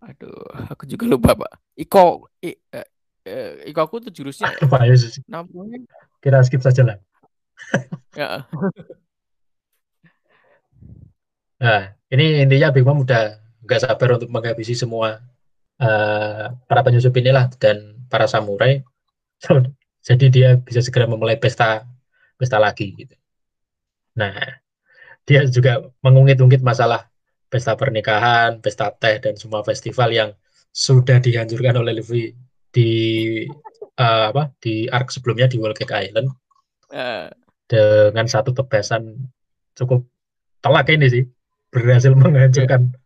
[0.02, 1.52] Aduh aku juga lupa pak.
[1.78, 2.86] Iko I, uh,
[3.28, 5.78] eh, Iko aku tuh jurusnya apa ya sih namanya?
[6.18, 6.98] Kira skip saja lah.
[8.12, 8.44] Ya.
[11.56, 15.22] Nah ini intinya Big Mom udah nggak sabar untuk menghabisi semua
[15.79, 18.83] uh, para penyusup inilah dan para samurai
[20.07, 21.87] jadi dia bisa segera memulai pesta
[22.38, 23.14] pesta lagi gitu
[24.18, 24.35] nah
[25.22, 27.07] dia juga mengungkit-ungkit masalah
[27.53, 30.31] pesta pernikahan, pesta teh dan semua festival yang
[30.72, 32.33] sudah dihancurkan oleh Luffy
[32.72, 32.90] di
[34.01, 36.33] uh, apa di arc sebelumnya di Whole Cake Island
[36.96, 37.29] uh.
[37.68, 39.29] dengan satu tebasan
[39.77, 40.09] cukup
[40.64, 41.25] telak ini sih
[41.68, 42.96] berhasil menghancurkan.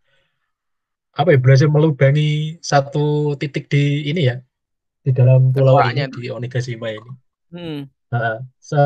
[1.16, 4.36] Apa ya berhasil melubangi satu titik di ini ya
[5.00, 7.12] di dalam pulau ini di Onigashima ini
[7.56, 7.80] hmm.
[8.12, 8.80] uh, se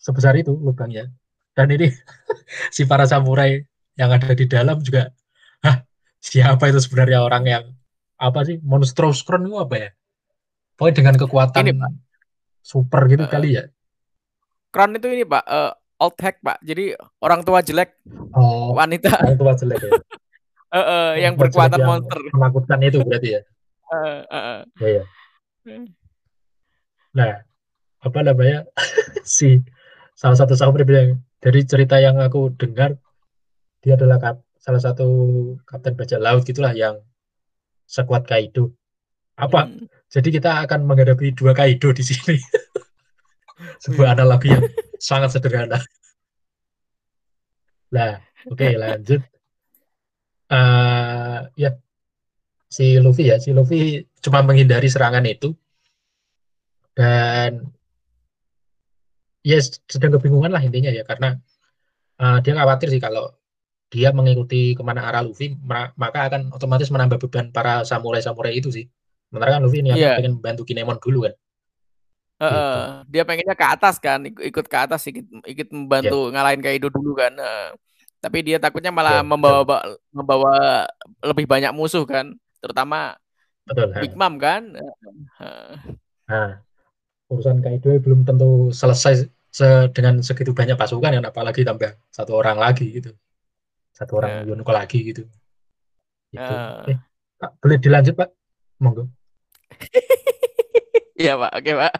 [0.00, 1.12] sebesar itu lubangnya
[1.52, 1.92] dan ini
[2.74, 3.60] si para samurai
[4.00, 5.12] yang ada di dalam juga
[5.60, 5.84] Hah,
[6.16, 7.64] siapa itu sebenarnya orang yang
[8.16, 9.90] apa sih monstrous crown itu apa ya
[10.80, 11.92] Pokoknya dengan kekuatan ini, Pak.
[12.64, 13.68] super gitu uh, kali ya.
[14.72, 16.56] Crown itu ini Pak, uh, old hack Pak.
[16.64, 18.00] Jadi orang tua jelek,
[18.32, 19.12] oh, wanita.
[19.20, 19.92] Orang tua jelek ya.
[20.74, 22.20] uh, uh, yang berkekuatan monster.
[22.34, 23.42] Menakutkan itu berarti ya.
[23.90, 24.60] Uh, uh, uh.
[24.78, 25.04] Ya, ya.
[27.10, 27.32] Nah,
[28.00, 28.64] apa namanya
[29.26, 29.60] si
[30.14, 32.96] salah satu sahabat bilang dari cerita yang aku dengar
[33.80, 35.08] dia adalah kap, salah satu
[35.64, 37.00] kapten bajak laut gitulah yang
[37.88, 38.76] sekuat Kaido.
[39.40, 39.66] Apa?
[39.66, 39.88] Hmm.
[40.12, 42.36] Jadi kita akan menghadapi dua Kaido di sini.
[43.84, 44.16] Sebuah hmm.
[44.20, 44.64] analogi yang
[45.00, 45.80] sangat sederhana.
[47.90, 49.24] Nah, oke okay, lanjut.
[50.50, 51.78] Uh, ya,
[52.66, 55.54] si Luffy ya, si Luffy cuma menghindari serangan itu
[56.98, 57.70] dan
[59.46, 61.38] ya sedang kebingungan lah intinya ya karena
[62.18, 63.32] uh, dia khawatir sih kalau
[63.88, 65.54] dia mengikuti ke mana arah Luffy
[65.96, 68.90] maka akan otomatis menambah beban para samurai-samurai itu sih
[69.30, 70.18] Sementara kan Luffy ini yeah.
[70.18, 71.34] pengen bantu Kinemon dulu kan.
[72.42, 72.78] Uh, gitu.
[73.14, 76.30] Dia pengennya ke atas kan, ikut ke atas, ikut, ikut membantu yeah.
[76.34, 77.38] ngalahin Kaido dulu kan.
[77.38, 77.70] Uh,
[78.20, 79.80] tapi dia takutnya malah yeah, membawa yeah.
[80.12, 80.54] membawa
[81.24, 83.16] lebih banyak musuh kan, terutama
[83.64, 84.76] Betul, Big Mom kan.
[85.40, 85.74] Uh,
[86.28, 86.60] nah,
[87.32, 92.60] urusan Kaido belum tentu selesai se dengan segitu banyak pasukan yang apalagi tambah satu orang
[92.60, 93.10] lagi gitu.
[93.90, 94.54] Satu orang uh.
[94.54, 95.26] Yonko lagi gitu.
[96.30, 96.54] Gitu.
[96.54, 96.86] Uh.
[96.86, 96.98] Eh,
[97.40, 98.28] Pak, boleh dilanjut Pak?
[98.78, 99.08] Monggo.
[101.20, 101.94] Iya Pak, oke Pak.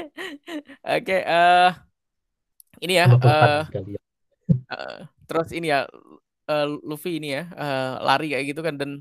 [0.96, 1.70] Oke, eh
[2.80, 3.06] ini ya.
[3.12, 3.60] Eh,
[5.30, 5.86] terus ini ya,
[6.50, 8.98] eh, Luffy ini ya, eh, lari kayak gitu kan dan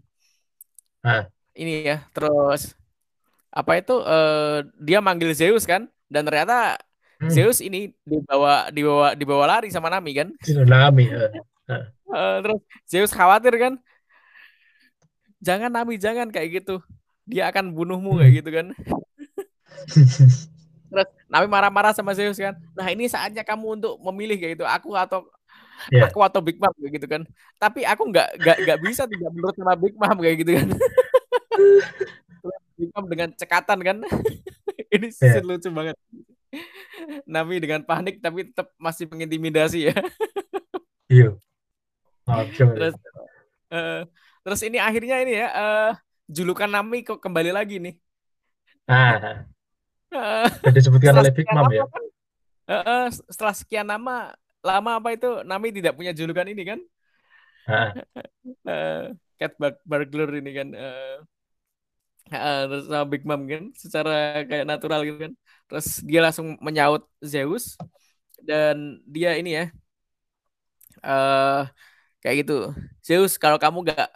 [1.01, 1.25] Ah.
[1.57, 2.77] ini ya, terus
[3.49, 6.77] apa itu eh, dia manggil Zeus kan dan ternyata
[7.19, 7.27] Hmm.
[7.35, 10.31] Zeus ini dibawa dibawa dibawa lari sama Nami kan.
[10.39, 11.11] Tsunami.
[11.11, 11.27] eh.
[12.15, 13.75] Eh, terus Zeus khawatir kan,
[15.43, 16.79] jangan Nami jangan kayak gitu,
[17.27, 18.67] dia akan bunuhmu kayak gitu kan.
[20.89, 22.55] Terus Nami marah-marah sama Zeus kan.
[22.73, 25.27] Nah ini saatnya kamu untuk memilih kayak gitu, aku atau
[25.87, 26.11] Iya.
[26.11, 27.21] aku atau Big Mom kayak gitu kan.
[27.55, 30.67] Tapi aku nggak nggak nggak bisa tidak menurut sama Big Mom kayak gitu kan.
[32.79, 33.97] Big Mom dengan cekatan kan.
[34.95, 35.39] ini Iya.
[35.39, 35.95] scene lucu banget.
[37.29, 39.95] Nami dengan panik tapi tetap masih mengintimidasi ya.
[41.07, 41.37] Iya.
[42.57, 42.93] Terus
[43.73, 44.01] eh,
[44.45, 45.91] terus ini akhirnya ini ya eh,
[46.29, 47.95] julukan Nami kok kembali lagi nih.
[48.89, 49.45] Ah,
[50.09, 51.85] dan disebutkan oleh Big Mom ya.
[51.85, 52.03] kan,
[52.65, 54.33] eh, eh, setelah sekian lama
[54.67, 56.79] lama apa itu Nami tidak punya julukan ini kan?
[58.67, 59.01] Eh,
[59.39, 59.53] Cat
[59.89, 60.67] Burglar ini kan.
[60.75, 61.17] eh,
[62.33, 64.09] eh, terus sama Big Mom kan, secara
[64.49, 65.33] kayak natural gitu kan.
[65.69, 67.65] Terus dia langsung menyaut Zeus
[68.47, 69.65] dan dia ini ya,
[71.05, 71.59] eh
[72.21, 72.53] kayak gitu.
[73.07, 74.09] Zeus kalau kamu nggak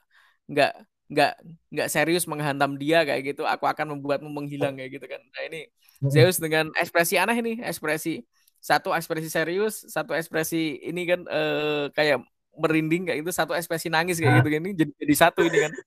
[0.52, 0.72] nggak
[1.12, 1.32] nggak
[1.74, 5.22] nggak serius menghantam dia kayak gitu, aku akan membuatmu menghilang kayak gitu kan.
[5.34, 5.58] Nah ini
[6.14, 8.10] Zeus dengan ekspresi aneh nih, ekspresi
[8.64, 12.24] satu ekspresi serius, satu ekspresi ini kan eh, kayak
[12.56, 15.72] merinding kayak gitu, satu ekspresi nangis kayak gitu kan ini jadi jadi satu ini kan.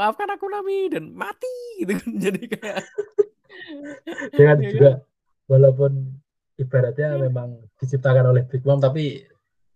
[0.00, 2.10] Maafkan aku Nami dan mati gitu kan.
[2.24, 2.80] Jadi kayak
[4.32, 4.72] Dengan Iya kan?
[4.72, 4.90] juga
[5.44, 5.92] walaupun
[6.56, 9.28] ibaratnya memang diciptakan oleh Big Mom tapi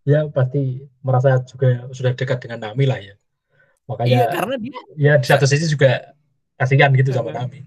[0.08, 3.12] ya pasti merasa juga sudah dekat dengan Nami lah ya.
[3.12, 3.18] Iya
[3.84, 6.16] Makanya karena dia ya di satu sisi juga
[6.56, 7.60] kasihan gitu sama Nami.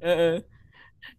[0.00, 0.36] eh, eh,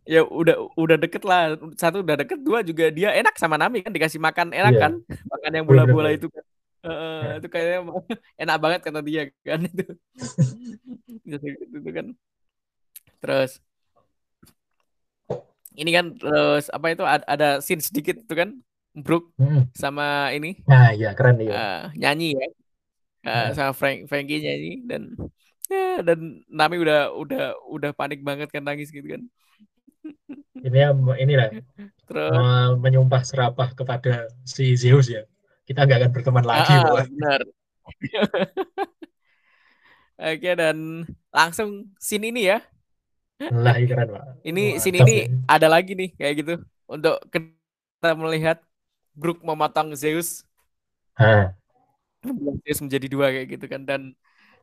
[0.08, 3.92] ya udah udah deket lah satu udah deket dua juga dia enak sama Nami kan
[3.96, 4.82] dikasih makan enak Iya.
[4.84, 4.94] kan
[5.32, 6.44] makan yang bola-bola itu kan
[6.88, 7.42] Ya.
[7.42, 7.78] itu kayaknya
[8.44, 9.84] enak banget kata dia kan itu
[11.76, 12.08] itu kan
[13.22, 13.60] terus
[15.78, 18.50] ini kan terus apa itu ada, ada scene sedikit itu kan
[18.98, 19.70] Brook Mm-mm.
[19.78, 21.54] sama ini Nah, ya keren nih.
[21.54, 22.48] eh, nyanyi ya
[23.28, 23.52] Ya.
[23.52, 25.02] sama Frank Frankie nyanyi dan
[25.68, 29.22] ya, dan Nami udah udah udah panik banget kan nangis gitu kan
[30.58, 30.90] Ini ya
[31.24, 31.50] inilah
[32.08, 32.50] terus
[32.82, 35.24] menyumpah serapah kepada si Zeus ya.
[35.68, 37.42] Kita nggak akan berteman lagi, Ah, benar.
[40.18, 42.58] Oke dan langsung scene ini ya.
[43.54, 44.24] Lah, ini keren, Pak.
[44.44, 45.38] Ini scene Mantap ini ini.
[45.46, 46.54] ada lagi nih kayak gitu
[46.90, 48.58] untuk kita melihat
[49.14, 50.42] Brook memotong Zeus,
[51.18, 51.54] Ah,
[52.66, 54.02] Zeus menjadi dua kayak gitu kan dan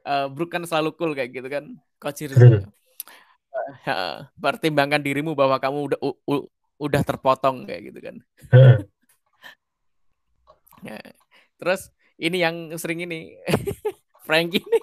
[0.07, 1.64] eh, Brook kan selalu cool kayak gitu kan.
[2.35, 2.64] Betul.
[3.85, 8.16] Eh, pertimbangkan dirimu bahwa kamu udah u- u- udah terpotong kayak gitu kan.
[10.85, 11.00] Ya.
[11.61, 13.40] Terus ini yang sering ini
[14.27, 14.81] Frankie ini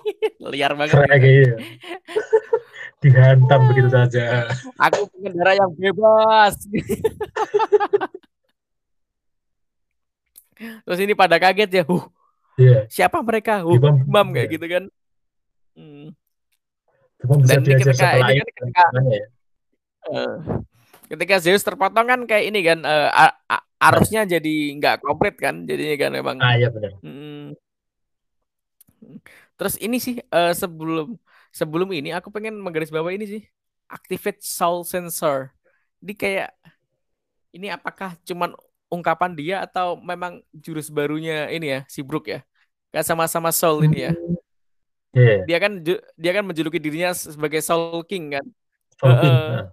[0.53, 1.29] liar banget Keren gitu.
[1.29, 1.55] gitu.
[3.01, 4.49] Dihantam begitu saja.
[4.77, 6.53] Aku pengendara yang bebas.
[10.61, 12.05] Terus ini pada kaget ya, huh,
[12.61, 12.85] Iya.
[12.85, 13.65] siapa mereka?
[13.65, 14.53] Huh, Bimam, Bimam kayak iya.
[14.53, 14.83] gitu kan.
[15.73, 16.07] Hmm.
[17.21, 19.25] Cuma bisa Dan diajar ketika setelah ini kan ketika gimana ya?
[20.11, 20.33] eh,
[21.11, 26.11] ketika Zeus terpotong kan kayak ini kan a- arusnya jadi nggak komplit kan, jadinya kan
[26.13, 26.37] memang.
[26.41, 26.91] Ah, iya benar.
[27.01, 27.53] Hmm.
[29.57, 31.17] Terus ini sih eh, sebelum
[31.51, 33.41] sebelum ini aku pengen menggarisbawahi ini sih
[33.91, 35.51] activate soul sensor.
[36.01, 36.49] Jadi kayak
[37.55, 38.55] ini apakah cuman
[38.91, 42.39] ungkapan dia atau memang jurus barunya ini ya si Brook ya?
[42.91, 44.13] Kan sama-sama soul ini ya.
[45.11, 45.43] Iya.
[45.43, 45.71] Dia kan
[46.15, 48.45] dia kan menjuluki dirinya sebagai Soul King kan.
[48.95, 49.35] Soul King.
[49.35, 49.65] Ah.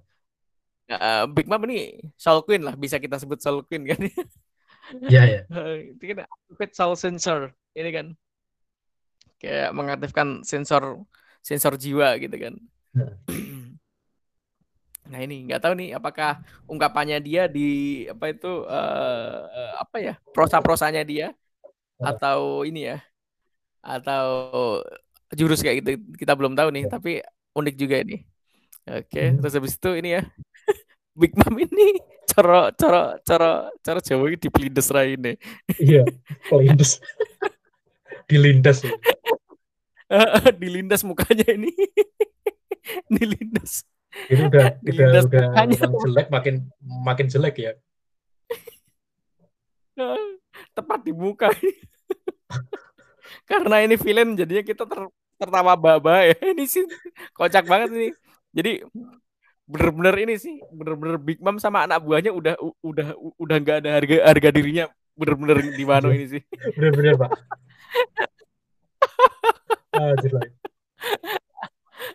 [0.88, 4.00] Eh, Big Mom ini Soul Queen lah bisa kita sebut Soul Queen kan.
[5.04, 5.40] Iya, iya.
[5.92, 8.06] Itu kan activate soul sensor ini kan
[9.36, 11.04] kayak mengaktifkan sensor
[11.44, 12.54] sensor jiwa gitu kan.
[15.08, 16.36] Nah ini nggak tahu nih apakah
[16.68, 21.32] ungkapannya dia di apa itu eh, apa ya prosa-prosanya dia
[21.96, 23.00] atau ini ya
[23.80, 24.28] atau
[25.34, 27.20] jurus kayak gitu kita belum tahu nih tapi
[27.52, 28.24] unik juga ini.
[28.88, 29.36] Oke Hmm.
[29.40, 30.22] terus habis itu ini ya
[31.18, 35.32] Big Mom ini coro coro coro coro Jawa ini dipelindes rai ini.
[35.76, 36.08] Iya.
[36.46, 37.02] Kelindes.
[38.24, 38.84] Dilindas.
[38.84, 38.92] ya.
[40.56, 41.68] dilindas mukanya ini
[43.12, 43.84] dilindas
[44.24, 45.76] Itu udah udah Dilindas udah mukanya.
[45.76, 47.72] memang jelek makin makin jelek ya.
[50.72, 51.52] tepat di muka
[53.50, 56.36] Karena ini villain jadinya kita ter, tertawa baba ya.
[56.52, 56.84] Ini sih
[57.32, 58.08] kocak banget ini.
[58.52, 58.82] Jadi
[59.68, 64.16] bener-bener ini sih, bener-bener Big Mom sama anak buahnya udah udah udah nggak ada harga
[64.24, 66.42] harga dirinya bener-bener di mana ini sih.
[66.76, 67.30] Bener-bener pak.
[69.98, 70.14] ah,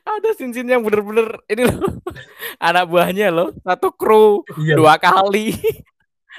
[0.03, 1.99] ada sin-sin yang bener-bener ini loh
[2.67, 4.75] anak buahnya loh satu kru iya.
[4.77, 5.55] dua kali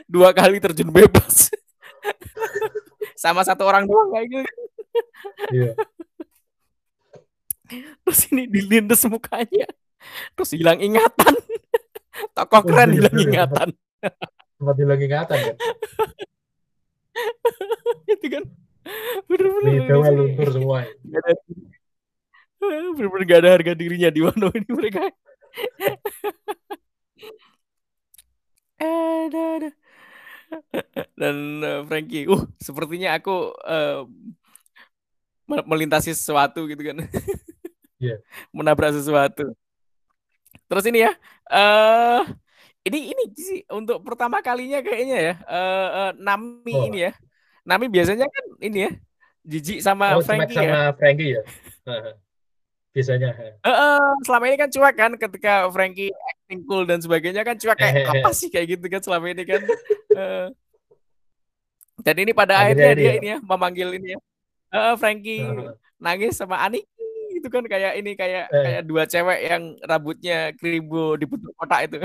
[0.09, 1.53] dua kali terjun bebas
[3.17, 4.53] sama satu orang doang kayak gitu
[5.53, 5.71] iya.
[8.05, 9.69] Terus ini dilindes mukanya.
[10.37, 11.35] Terus hilang ingatan.
[12.37, 13.69] Tokoh oh, keren hilang ingatan.
[14.55, 15.57] Sempat hilang ingatan kan
[18.15, 18.45] itu kan.
[19.27, 20.85] Bener-bener luntur semua.
[22.97, 25.09] Bener-bener gak ada harga dirinya di Wano ini mereka.
[28.79, 29.71] Ada ada.
[31.19, 34.07] Dan uh, Frankie uh sepertinya aku uh,
[35.45, 37.05] melintasi sesuatu gitu kan
[38.05, 38.19] yeah.
[38.53, 39.57] menabrak sesuatu
[40.69, 41.13] terus ini ya
[41.49, 42.23] uh,
[42.85, 46.89] ini ini sih untuk pertama kalinya kayaknya ya uh, uh, Nami oh.
[46.93, 47.13] ini ya
[47.65, 48.93] Nami biasanya kan ini ya
[49.45, 50.97] Jijik sama oh, Frankie sama ya.
[50.97, 51.43] Frankie ya
[52.95, 53.35] biasanya.
[53.67, 57.75] Uh, uh, selama ini kan cuek kan ketika Frankie acting cool dan sebagainya kan cuek
[57.75, 59.61] kayak apa sih kayak gitu kan selama ini kan.
[60.15, 60.47] Uh,
[62.07, 63.15] dan ini pada akhirnya, akhirnya dia ya.
[63.19, 64.19] ini ya memanggil ini ya.
[64.71, 65.75] Uh, Frankie uh.
[65.99, 66.87] nangis sama Ani
[67.45, 68.65] itu kan kayak ini kayak uh.
[68.65, 71.97] kayak dua cewek yang rambutnya keribu di bentuk kotak itu.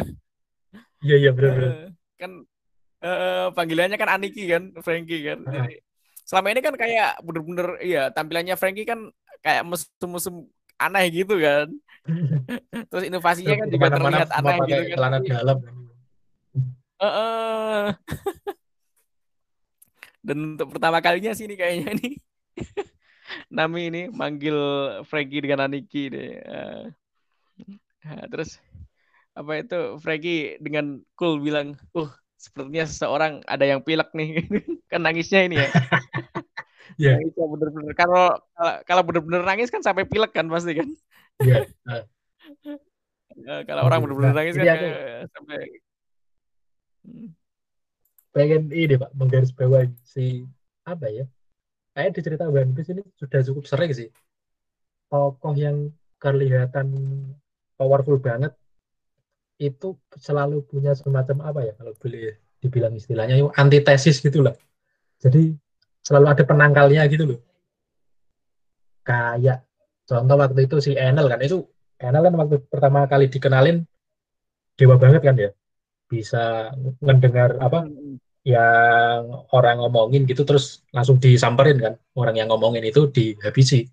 [1.00, 1.72] Iya iya benar benar.
[1.72, 1.88] Uh,
[2.20, 2.32] kan
[3.08, 5.40] uh, panggilannya kan Aniki kan Frankie kan.
[5.48, 5.54] Uh.
[5.56, 5.80] Jadi,
[6.28, 9.08] selama ini kan kayak bener-bener iya tampilannya Frankie kan
[9.40, 10.44] kayak mesum-mesum
[10.76, 11.72] aneh gitu kan.
[12.92, 14.92] Terus inovasinya kan juga terlihat aneh gitu kan.
[15.00, 15.58] Celana dalam.
[17.00, 17.84] Uh, uh.
[20.20, 22.14] Dan untuk pertama kalinya sih ini kayaknya nih
[23.50, 24.58] Nami ini manggil
[25.06, 26.42] Frankie dengan Aniki deh.
[26.44, 26.84] Uh,
[28.06, 28.58] nah, terus
[29.38, 34.44] apa itu Frankie dengan cool bilang, "Uh, sepertinya seseorang ada yang pilek nih."
[34.92, 35.70] kan nangisnya ini ya.
[37.00, 37.22] Iya.
[37.22, 37.48] Yeah.
[37.48, 38.34] bener-bener kalau
[38.84, 40.90] kalau bener-bener nangis kan sampai pilek kan pasti kan.
[41.40, 41.70] Iya.
[41.86, 42.04] Yeah.
[43.46, 44.88] uh, kalau orang bener-bener nangis kan aku,
[45.32, 45.60] sampai
[47.08, 47.30] hmm.
[48.36, 50.44] pengen ini pak menggaris bawah si
[50.84, 51.30] apa ya
[52.00, 54.08] kayak di cerita One Piece ini sudah cukup sering sih.
[55.12, 56.96] Tokoh yang kelihatan
[57.76, 58.56] powerful banget
[59.60, 64.56] itu selalu punya semacam apa ya kalau boleh dibilang istilahnya antitesis gitulah
[65.20, 65.52] jadi
[66.00, 67.40] selalu ada penangkalnya gitu loh.
[69.04, 69.68] Kayak
[70.08, 71.68] contoh waktu itu si Enel kan itu
[72.00, 73.84] Enel kan waktu pertama kali dikenalin
[74.80, 75.52] dewa banget kan ya
[76.08, 76.72] bisa
[77.04, 77.84] mendengar apa
[78.48, 81.94] yang orang ngomongin gitu terus langsung disamperin kan.
[82.16, 83.88] Orang yang ngomongin itu dihabisi.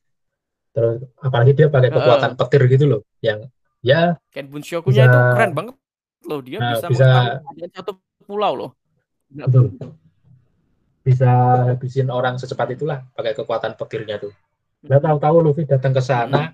[0.77, 3.49] Terus apalagi dia pakai kekuatan uh, petir gitu loh yang
[3.81, 5.75] ya Ken Bunshokunya itu keren banget
[6.29, 6.41] loh.
[6.45, 7.09] Dia nah, bisa, bisa
[7.73, 7.97] satu
[8.29, 8.71] pulau loh.
[9.33, 9.73] Betul.
[11.07, 11.31] Bisa
[11.71, 14.35] habisin orang secepat itulah pakai kekuatan petirnya tuh.
[14.85, 16.53] Nggak tahu-tahu Luffy datang ke sana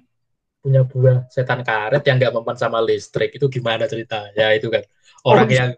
[0.62, 3.35] punya buah setan karet yang nggak mempan sama listrik.
[3.35, 4.31] Itu gimana cerita?
[4.38, 4.87] Ya itu kan.
[5.26, 5.70] Orang oh, yang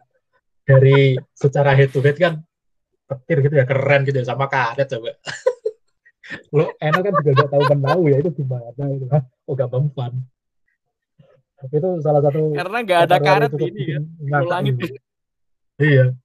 [0.65, 2.41] dari secara head to head kan
[3.05, 5.13] petir gitu ya keren gitu ya sama karet coba.
[6.57, 9.23] Lo enak kan juga nggak tahu menahu ya itu gimana itu kan?
[9.45, 10.13] Oh gak mempan.
[11.69, 14.01] Itu salah satu karena nggak ada karet ini ya.
[14.41, 14.77] Langit.
[15.77, 16.17] Iya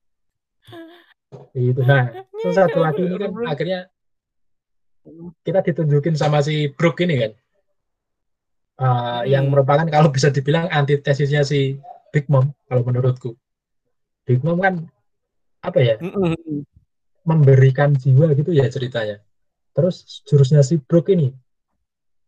[1.54, 3.80] itu nah terus satu lagi ini kan akhirnya
[5.42, 7.32] kita ditunjukin sama si Brook ini kan
[8.82, 9.22] uh, hmm.
[9.30, 11.78] yang merupakan kalau bisa dibilang antitesisnya si
[12.14, 13.34] Big Mom kalau menurutku
[14.30, 14.86] Big Mom kan
[15.66, 16.62] apa ya hmm.
[17.26, 19.26] memberikan jiwa gitu ya ceritanya.
[19.74, 21.34] Terus jurusnya si Brook ini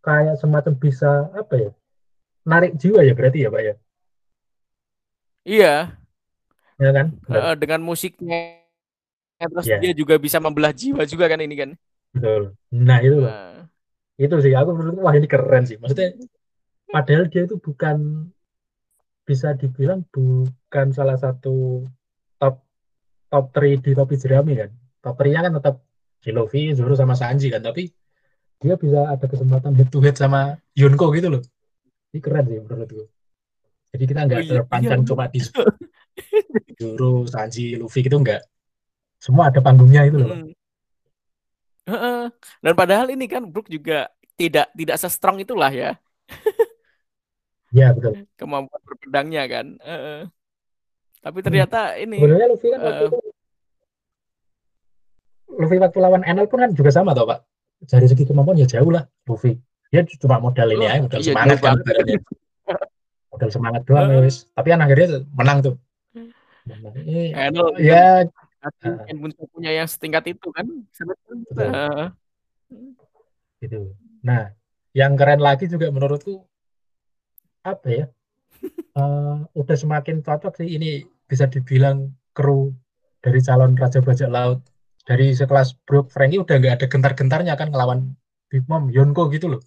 [0.01, 1.71] kayak semacam bisa apa ya
[2.41, 3.75] narik jiwa ya berarti ya pak ya?
[5.45, 5.75] Iya.
[6.81, 7.07] Ya kan?
[7.29, 8.65] Uh, dengan musiknya.
[9.37, 9.77] Terus yeah.
[9.77, 11.69] dia juga bisa membelah jiwa juga kan ini kan?
[12.17, 12.57] Betul.
[12.73, 13.69] Nah itu nah.
[14.17, 15.77] itu sih aku menurut wah ini keren sih.
[15.77, 16.17] Maksudnya
[16.89, 18.25] padahal dia itu bukan
[19.23, 21.85] bisa dibilang bukan salah satu
[22.41, 22.65] top
[23.29, 24.69] top 3 di topi jerami kan
[25.01, 25.75] top 3 nya kan tetap
[26.21, 27.89] Luffy, Zoro sama Sanji kan tapi
[28.61, 31.41] dia bisa ada kesempatan head to head sama Yunko gitu loh
[32.13, 33.03] ini keren sih menurutku
[33.91, 35.07] jadi kita nggak oh, iya, terpancang iya.
[35.07, 35.39] cuma di
[36.77, 38.45] Zoro, Sanji, Luffy gitu enggak
[39.21, 40.33] semua ada panggungnya itu loh.
[41.85, 42.33] Hmm.
[42.57, 45.93] Dan padahal ini kan Brook juga tidak tidak se-strong itulah ya.
[47.71, 48.27] Ya betul.
[48.35, 49.67] Kemampuan berpedangnya kan.
[49.79, 50.27] Uh,
[51.23, 52.03] tapi ternyata hmm.
[52.03, 52.17] ini.
[52.19, 53.19] Sebenarnya Luffy kan uh, waktu itu,
[55.51, 57.43] Luffy waktu lawan Enel pun kan juga sama toh pak.
[57.89, 59.57] dari segi kemampuan ya jauh lah Luffy
[59.91, 61.75] dia cuma modal ini aja modal iya, semangat kan
[63.27, 64.23] modal semangat doang Heeh.
[64.23, 65.75] wis tapi kan akhirnya menang tuh
[66.61, 66.93] Menang.
[66.93, 68.23] Ini, Enel ya
[68.61, 69.05] Hati Heeh.
[69.09, 70.69] yang Bunso punya yang setingkat itu kan.
[70.93, 71.45] Sebetulnya.
[71.49, 71.69] Betul.
[71.73, 72.07] Heeh.
[73.61, 73.79] gitu
[74.21, 74.53] nah
[74.93, 76.45] yang keren lagi juga menurutku
[77.61, 78.05] apa ya?
[78.97, 80.67] Eh, udah semakin cocok sih.
[80.75, 80.87] Ini
[81.29, 82.71] bisa dibilang kru
[83.23, 84.59] dari calon raja bajak laut.
[85.07, 87.99] Dari sekelas Brook Frankie udah nggak ada gentar-gentarnya kan ngelawan
[88.51, 89.61] Big Mom Yonko gitu loh.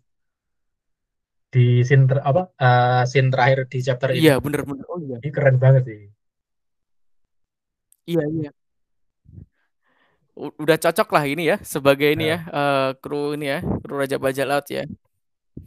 [1.54, 4.26] Di scene ter- apa eh, scene terakhir di chapter ini.
[4.26, 4.84] Iya, bener-bener.
[4.90, 5.16] Oh iya.
[5.22, 6.00] ini keren banget sih.
[8.04, 8.50] Iya, iya.
[10.34, 12.38] Udah cocok lah ini ya sebagai ini ya.
[12.42, 14.82] eh, kru ini ya, kru Raja Bajak Laut ya.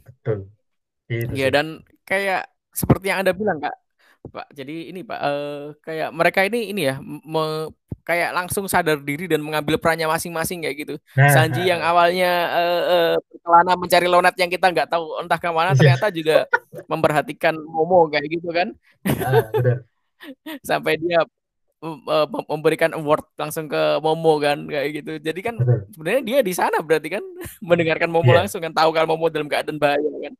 [0.04, 0.38] betul.
[1.08, 1.66] Iya dan
[2.08, 3.76] kayak seperti yang Anda bilang Kak.
[4.28, 7.70] Pak, jadi ini Pak eh, kayak mereka ini ini ya me-
[8.02, 10.94] kayak langsung sadar diri dan mengambil perannya masing-masing kayak gitu.
[11.12, 15.48] nah Sanji yang awalnya eh, eh, berkelana mencari Lonat yang kita nggak tahu entah ke
[15.52, 15.76] mana Iya.
[15.76, 16.36] ternyata juga
[16.88, 18.68] memperhatikan Momo kayak gitu kan
[19.22, 19.76] ah, benar
[20.68, 21.20] sampai dia
[21.78, 25.12] eh, mem- memberikan award langsung ke Momo kan kayak gitu.
[25.22, 25.54] Jadi kan
[25.94, 27.24] sebenarnya dia di sana berarti kan
[27.68, 28.44] mendengarkan Momo Iya.
[28.44, 30.34] langsung kan tahu kalau Momo dalam keadaan bahaya kan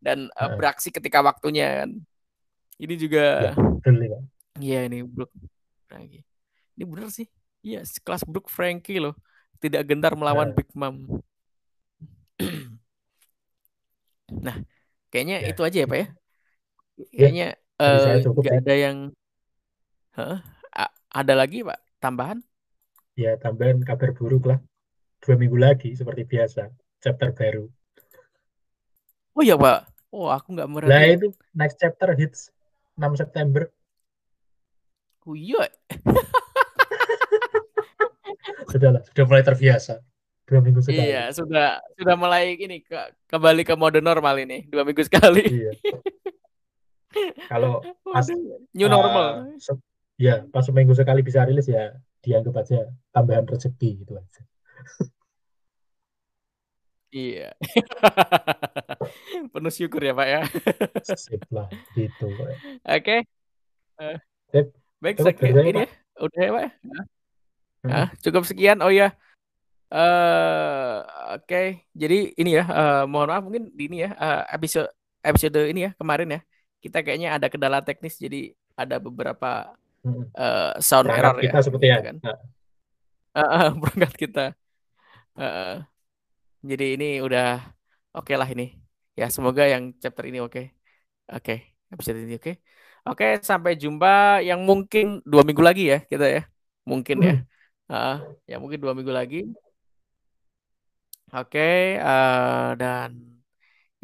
[0.00, 0.56] dan Heeh.
[0.56, 1.90] beraksi ketika waktunya kan.
[2.74, 4.22] Ini juga Pak.
[4.58, 5.30] iya ini Brook
[5.86, 6.26] Frankie.
[6.74, 7.30] Ini bener sih.
[7.64, 9.14] Iya, sekelas Brook Frankie loh.
[9.62, 10.56] Tidak gentar melawan Nah.
[10.58, 11.22] Big Mom.
[14.44, 14.58] nah,
[15.08, 16.06] kayaknya Ya, itu aja ya, Pak ya.
[16.94, 17.48] Ya, Kayaknya
[18.26, 18.60] cukup nggak sih.
[18.66, 18.96] ada yang
[20.14, 20.38] Hah?
[21.14, 22.42] Ada lagi, Pak, tambahan?
[23.14, 24.58] ya tambahan kabar buruk lah
[25.22, 26.66] dua minggu lagi seperti biasa
[26.98, 27.70] chapter baru
[29.38, 29.86] Oh iya, Pak.
[30.10, 31.14] Oh, aku nggak lah merhatiin.
[31.14, 32.50] itu next chapter hits
[32.98, 33.70] 6 September
[35.26, 35.70] Oh iya.
[38.74, 40.02] sudah lah sudah mulai terbiasa
[40.50, 42.98] dua minggu sekali Iya, sudah sudah mulai ini ke,
[43.30, 45.46] kembali ke mode normal ini, dua minggu sekali.
[45.46, 45.70] iya
[47.50, 48.26] kalau pas
[48.74, 49.54] new uh, normal.
[50.16, 51.90] Ya pas seminggu sekali bisa rilis ya
[52.20, 52.78] dianggap aja
[53.10, 54.42] tambahan rezeki gitu aja
[57.14, 57.54] Iya.
[59.54, 60.40] Penuh syukur ya, Pak ya.
[61.14, 62.26] sip lah gitu
[62.82, 63.22] Oke.
[63.94, 64.16] Eh,
[64.50, 64.66] Sip.
[64.98, 65.86] baik, Cukup sek- dari saya, ini Pak.
[65.86, 65.88] ya.
[66.18, 66.70] Udah ya, Pak ya?
[66.82, 67.04] Nah,
[67.84, 67.90] Hmm.
[67.92, 68.78] nah, cukup sekian.
[68.80, 69.14] Oh ya.
[69.94, 70.96] eh
[71.36, 71.62] oke.
[71.94, 74.90] Jadi ini ya, eh, mohon maaf mungkin di ini ya, eh, episode
[75.22, 76.40] episode ini ya kemarin ya.
[76.82, 79.70] Kita kayaknya ada kendala teknis jadi ada beberapa
[80.04, 82.16] Eh, sound Perangkat error kita ya seperti gitu ya kan.
[83.40, 84.44] eh, perangkat kita.
[85.40, 85.74] Eh, eh.
[86.60, 87.64] jadi ini udah
[88.12, 88.76] oke lah ini.
[89.16, 90.74] Ya, semoga yang chapter ini oke.
[91.32, 92.60] Oke, episode ini oke.
[93.04, 96.42] Oke, sampai jumpa yang mungkin dua minggu lagi ya kita ya.
[96.84, 97.34] Mungkin ya.
[97.88, 99.44] Ah, ya mungkin dua minggu lagi.
[101.32, 103.10] Oke, eh, dan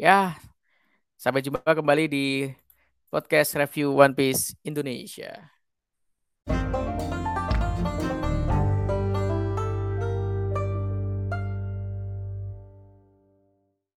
[0.01, 0.33] ya
[1.21, 2.49] sampai jumpa kembali di
[3.13, 5.60] podcast review One Piece Indonesia.